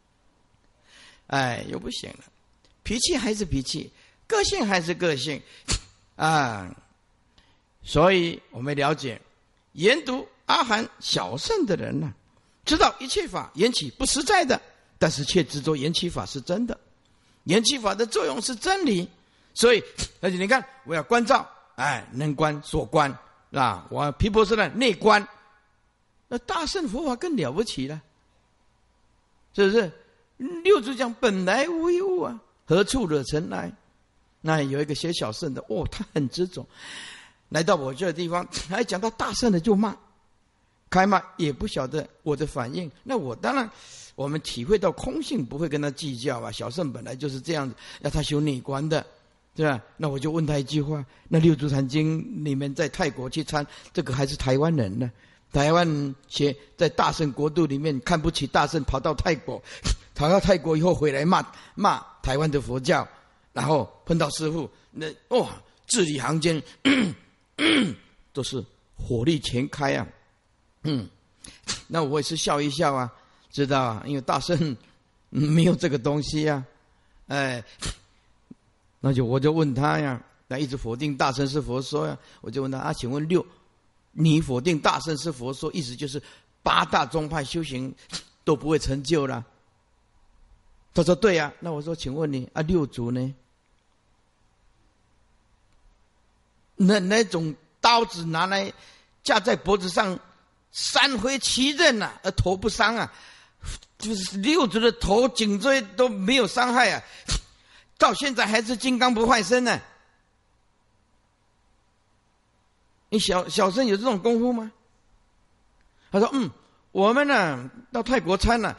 [1.28, 2.24] 哎又不行了，
[2.90, 3.88] 脾气还是脾气，
[4.26, 5.40] 个性还是个性，
[6.16, 6.68] 啊，
[7.84, 9.20] 所以我们了解。
[9.74, 12.12] 研读阿含小圣的人呢，
[12.64, 14.60] 知道一切法缘起不实在的，
[14.98, 16.76] 但是却执着缘起法是真的。
[17.44, 19.08] 缘起法的作用是真理，
[19.54, 19.80] 所以
[20.20, 23.16] 而且你看，我要关照，哎，能观所观
[23.52, 25.24] 啊，我皮婆舍那内观，
[26.26, 28.02] 那大圣佛法更了不起了，
[29.54, 29.92] 是不是？
[30.64, 32.40] 六祖讲本来无一物啊，
[32.70, 33.72] 何处惹尘埃？
[34.40, 36.64] 那有一个写小圣的，哦，他很执着，
[37.48, 39.92] 来到我这个地方，还讲到大圣的就骂，
[40.88, 42.88] 开骂也不晓得我的反应。
[43.02, 43.68] 那我当然，
[44.14, 46.52] 我们体会到空性，不会跟他计较啊。
[46.52, 49.04] 小圣本来就是这样子，要他修内观的，
[49.56, 49.82] 对吧？
[49.96, 55.10] 那我就问他一句话：那六祖坛经你们在泰国去参，这个还是台湾人呢？
[55.52, 59.60] 台湾写在大圣国度里面看不起大圣，跑到泰国。
[60.14, 61.44] 跑到泰国以后回来骂
[61.74, 63.06] 骂台湾的佛教，
[63.52, 65.50] 然后碰到师傅，那哇
[65.86, 66.62] 字里行间
[68.32, 68.64] 都是
[68.96, 70.06] 火力全开啊，
[70.84, 71.08] 嗯，
[71.88, 73.12] 那我也是笑一笑啊，
[73.50, 74.76] 知道啊，因为大圣
[75.30, 76.64] 没有这个东西呀，
[77.26, 77.64] 哎，
[79.00, 83.44] 那就我就问他呀，那一直否定大圣是佛说呀，我就问他啊，请问六，
[84.12, 86.22] 你否定大圣是佛说，意思就是
[86.62, 87.94] 八大宗派修行
[88.44, 89.44] 都不会成就了。
[90.92, 93.34] 他说：“对呀。”那我说：“请问你啊，六祖呢？
[96.74, 98.72] 那那种刀子拿来
[99.22, 100.18] 架在脖子上，
[100.72, 103.12] 三挥七刃呐，而头不伤啊？
[103.98, 107.02] 就是六祖的头颈椎都没有伤害啊，
[107.96, 109.80] 到现在还是金刚不坏身呢。
[113.10, 114.72] 你小小生有这种功夫吗？”
[116.10, 116.50] 他说：“嗯，
[116.90, 118.76] 我们呢到泰国参了，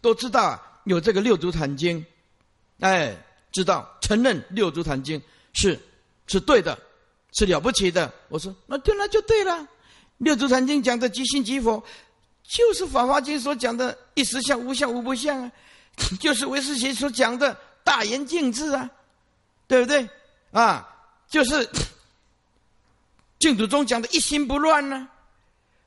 [0.00, 2.04] 都知道。”啊”有这个六祖坛经，
[2.80, 3.16] 哎，
[3.52, 5.22] 知道承认六祖坛经
[5.52, 5.78] 是
[6.26, 6.76] 是对的，
[7.32, 8.12] 是了不起的。
[8.28, 9.68] 我说那对那就对了。
[10.18, 11.82] 六祖坛经讲的即心即佛，
[12.42, 15.52] 就是法华经所讲的一实相、无相、无不相啊，
[16.18, 18.90] 就是唯识学所讲的大圆净智啊，
[19.68, 20.08] 对不对？
[20.50, 20.88] 啊，
[21.28, 21.68] 就是
[23.38, 25.08] 净土中讲的一心不乱呢，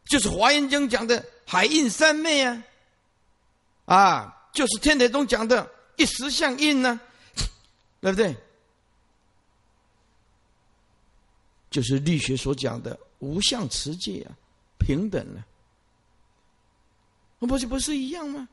[0.05, 2.63] 就是华严经讲的海印三昧啊，
[3.85, 4.31] 啊。
[4.56, 6.97] 就是天台宗讲的一时相应呢，
[7.99, 8.36] 对不对？
[11.70, 14.32] 就是力学所讲的无相持戒啊，
[14.80, 15.45] 平等了。
[17.38, 18.47] 那不是不是一样吗？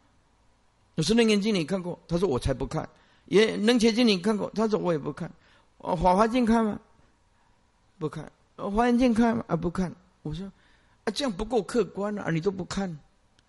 [0.97, 1.97] 我说楞严经你看过？
[2.09, 2.87] 他说我才不看。
[3.27, 4.51] 也楞伽经你看过？
[4.57, 5.31] 他说我也不看。
[5.79, 6.81] 哦，法华经看吗？
[8.01, 8.31] 不看。
[8.57, 9.45] 华严经看吗？
[9.47, 9.95] 啊，不看。
[10.23, 10.45] 我说
[11.05, 12.99] 啊，这样不够客观啊，你都不看。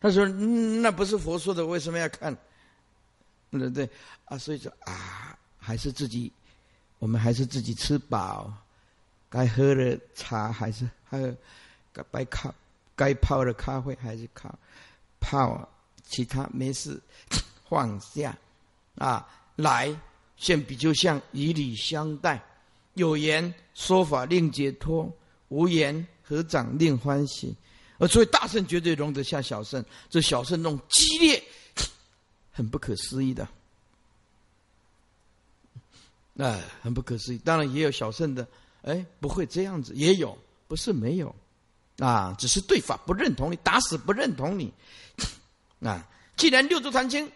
[0.03, 2.35] 他说：“那不是佛说的，为什么要看？
[3.51, 3.89] 对不对？
[4.25, 6.29] 啊，所以说啊，还是自己，
[6.99, 8.53] 我们还是自己吃饱，
[9.29, 11.33] 该喝的茶还是喝，
[12.11, 12.53] 该咖
[12.97, 14.53] 该泡的咖啡还是咖
[15.21, 15.65] 泡，
[16.03, 17.01] 其他没事
[17.69, 18.37] 放下
[18.95, 19.25] 啊。
[19.55, 19.97] 来，
[20.35, 22.43] 现比丘像以礼相待，
[22.95, 25.09] 有言说法令解脱，
[25.47, 27.55] 无言合掌令欢喜。”
[28.07, 31.43] 所以大圣绝对容得下小圣，这小圣那种激烈，
[32.51, 33.47] 很不可思议的，
[36.37, 37.37] 哎，很不可思议。
[37.39, 38.47] 当然也有小圣的，
[38.81, 40.37] 哎，不会这样子，也有，
[40.67, 41.33] 不是没有，
[41.99, 44.73] 啊，只是对法不认同你，打死不认同你，
[45.81, 47.31] 啊，既然六祖坛经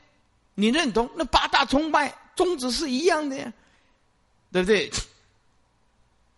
[0.56, 3.54] 你认同，那八大崇拜宗旨是一样的呀，
[4.52, 4.92] 对不对？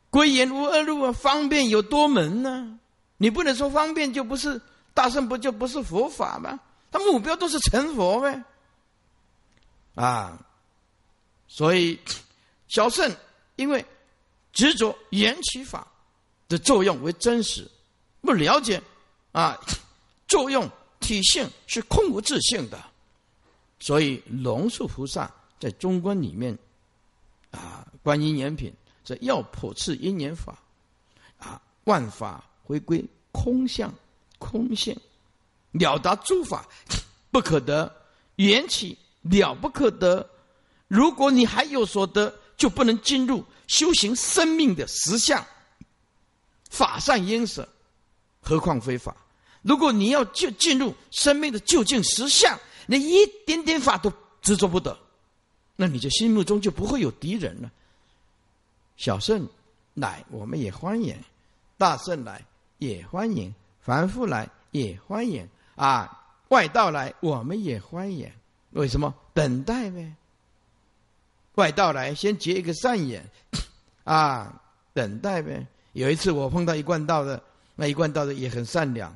[0.10, 2.80] 归言无二路啊，方便有多门呢？
[3.20, 4.59] 你不能说方便就不是
[4.95, 6.59] 大圣，不就不是佛法吗？
[6.89, 8.43] 他目标都是成佛呗，
[9.93, 10.43] 啊！
[11.47, 11.99] 所以
[12.67, 13.15] 小圣
[13.57, 13.86] 因为
[14.51, 15.88] 执着缘起法
[16.47, 17.70] 的作用为真实，
[18.22, 18.82] 不了解
[19.32, 19.55] 啊，
[20.28, 20.67] 作用
[20.99, 22.84] 体性是空无自性的，
[23.80, 26.57] 所以龙树菩萨在中观里面
[27.51, 30.57] 啊，观音严品这要破斥因缘法
[31.38, 32.43] 啊，万法。
[32.70, 33.91] 回归空相，
[34.38, 34.95] 空性
[35.72, 36.63] 了达诸法
[37.32, 37.91] 不可得，
[38.36, 40.30] 缘起了不可得。
[40.88, 45.43] 如果你还有所得，就不能进入修行生命的实相。
[46.70, 47.67] 法善因舍，
[48.39, 49.17] 何况非法？
[49.63, 52.55] 如果你要就进入生命的究竟实相，
[52.86, 54.13] 你一点点法都
[54.43, 54.95] 执着不得，
[55.76, 57.72] 那你就心目中就不会有敌人了。
[58.95, 59.47] 小圣
[59.95, 61.15] 来，我们也欢迎；
[61.76, 62.45] 大圣来。
[62.80, 66.16] 也欢迎，凡夫来也欢迎啊！
[66.50, 68.30] 外道来我们也欢迎。
[68.72, 69.14] 为什么？
[69.34, 70.14] 等待呗。
[71.56, 73.24] 外道来先结一个善缘，
[74.04, 74.62] 啊，
[74.94, 75.66] 等待呗。
[75.94, 77.42] 有一次我碰到一贯道的，
[77.76, 79.16] 那一贯道的也很善良，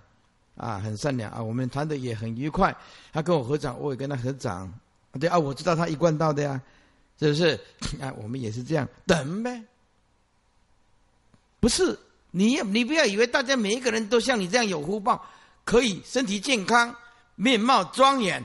[0.56, 1.42] 啊，很善良啊。
[1.42, 2.76] 我们谈的也很愉快。
[3.12, 4.72] 他跟我合掌，我也跟他合掌。
[5.20, 6.62] 对啊，我知道他一贯道的呀。
[7.20, 7.60] 是不是？
[8.02, 9.64] 啊，我们也是这样等呗。
[11.60, 11.98] 不是
[12.36, 15.24] 你，你不要以为大家每一个人都像你这样有福报，
[15.64, 16.96] 可以身体健康、
[17.36, 18.44] 面貌庄严，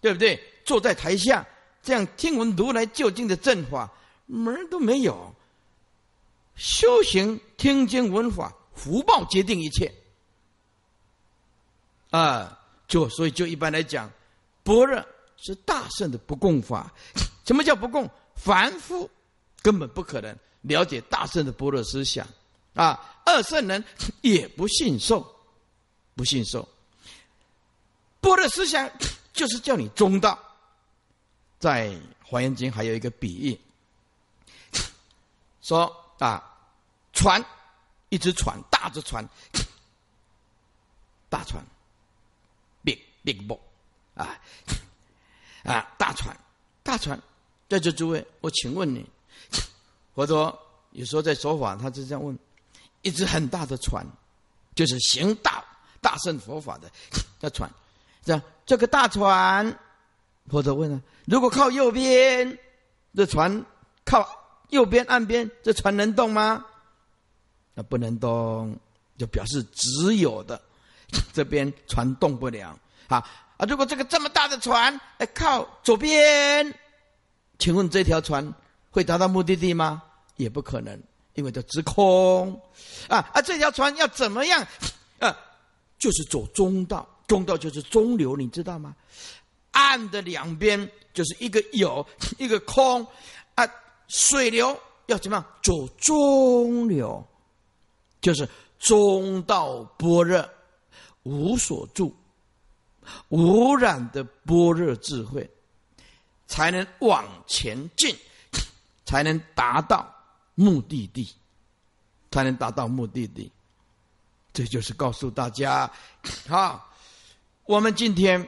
[0.00, 0.42] 对不对？
[0.64, 1.46] 坐在台下
[1.82, 3.92] 这样听闻如来究竟的正法，
[4.24, 5.34] 门儿都没有。
[6.56, 9.92] 修行听经闻法，福报决定一切。
[12.10, 12.58] 啊，
[12.88, 14.10] 就所以就一般来讲，
[14.62, 15.04] 般若
[15.36, 16.90] 是大圣的不共法。
[17.44, 18.08] 什么叫不共？
[18.34, 19.10] 凡夫
[19.60, 22.26] 根本不可能了解大圣的般若思想
[22.74, 23.22] 啊！
[23.24, 23.84] 二圣人
[24.22, 25.24] 也不信受，
[26.14, 26.68] 不信受。
[28.20, 28.90] 般若思想
[29.32, 30.38] 就是叫你中道。
[31.58, 31.88] 在
[32.24, 33.60] 《华严经》还有一个比喻，
[35.60, 36.42] 说啊，
[37.12, 37.44] 船，
[38.08, 39.28] 一只船，大只船，
[41.28, 41.62] 大船。
[42.82, 43.60] big big boat，
[44.14, 44.40] 啊
[45.64, 46.34] 啊，大船，
[46.82, 47.20] 大船，
[47.68, 49.04] 在座诸位，我请问你，
[50.14, 50.58] 佛陀
[50.92, 52.38] 有时候在说法，他是这样问：
[53.02, 54.06] 一只很大的船，
[54.74, 55.64] 就是行大
[56.00, 56.90] 大圣佛法的
[57.40, 57.70] 那船，
[58.24, 59.78] 这样这个大船，
[60.48, 62.58] 佛陀问了：如果靠右边，
[63.14, 63.64] 这船
[64.04, 64.28] 靠
[64.70, 66.64] 右边岸边，这船能动吗？
[67.74, 68.78] 那不能动，
[69.16, 70.60] 就表示只有的
[71.32, 72.78] 这边船动不了。
[73.08, 73.18] 啊
[73.56, 73.66] 啊！
[73.66, 76.72] 如果这个这么大的船，哎，靠左边，
[77.58, 78.54] 请问这条船
[78.90, 80.02] 会达到目的地吗？
[80.36, 81.02] 也不可能，
[81.40, 82.52] 因为它直空。
[83.08, 83.40] 啊啊！
[83.40, 84.62] 这条船要怎么样？
[85.18, 85.34] 啊，
[85.98, 88.94] 就是走中道，中道就是中流，你知道吗？
[89.70, 93.06] 岸的两边就是一个有， 一个空。
[93.54, 93.66] 啊，
[94.08, 95.46] 水流要怎么样？
[95.62, 97.26] 走中流，
[98.20, 98.46] 就是
[98.78, 100.46] 中道般若，
[101.22, 102.14] 无所住。
[103.30, 105.48] 无染的般若智慧，
[106.46, 108.14] 才能往前进，
[109.06, 110.06] 才能达到
[110.54, 111.28] 目的地，
[112.30, 113.50] 才能达到目的地。
[114.52, 115.90] 这就是告诉大家，
[116.48, 116.84] 哈，
[117.64, 118.46] 我们今天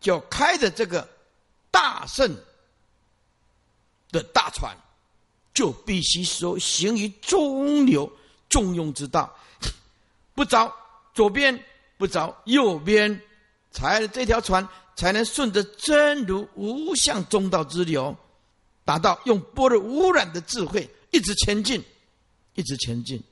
[0.00, 1.08] 就开着这个
[1.70, 2.36] 大圣
[4.10, 4.76] 的大船，
[5.54, 8.10] 就必须说行于中流
[8.48, 9.32] 中庸之道，
[10.34, 10.72] 不着
[11.14, 11.62] 左边，
[11.96, 13.20] 不着右边。
[13.72, 18.16] 才这条船才能顺着真如无相中道之流，
[18.86, 21.82] 达到用般若污染的智慧一直前进，
[22.54, 23.22] 一直前进，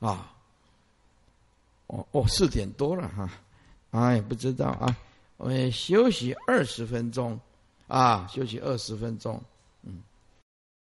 [0.00, 0.30] 啊！
[1.86, 3.30] 哦哦，四点多了哈，
[3.90, 4.96] 哎，不知道啊，
[5.36, 7.38] 我们休息二十分钟，
[7.86, 9.40] 啊，休息二十分钟，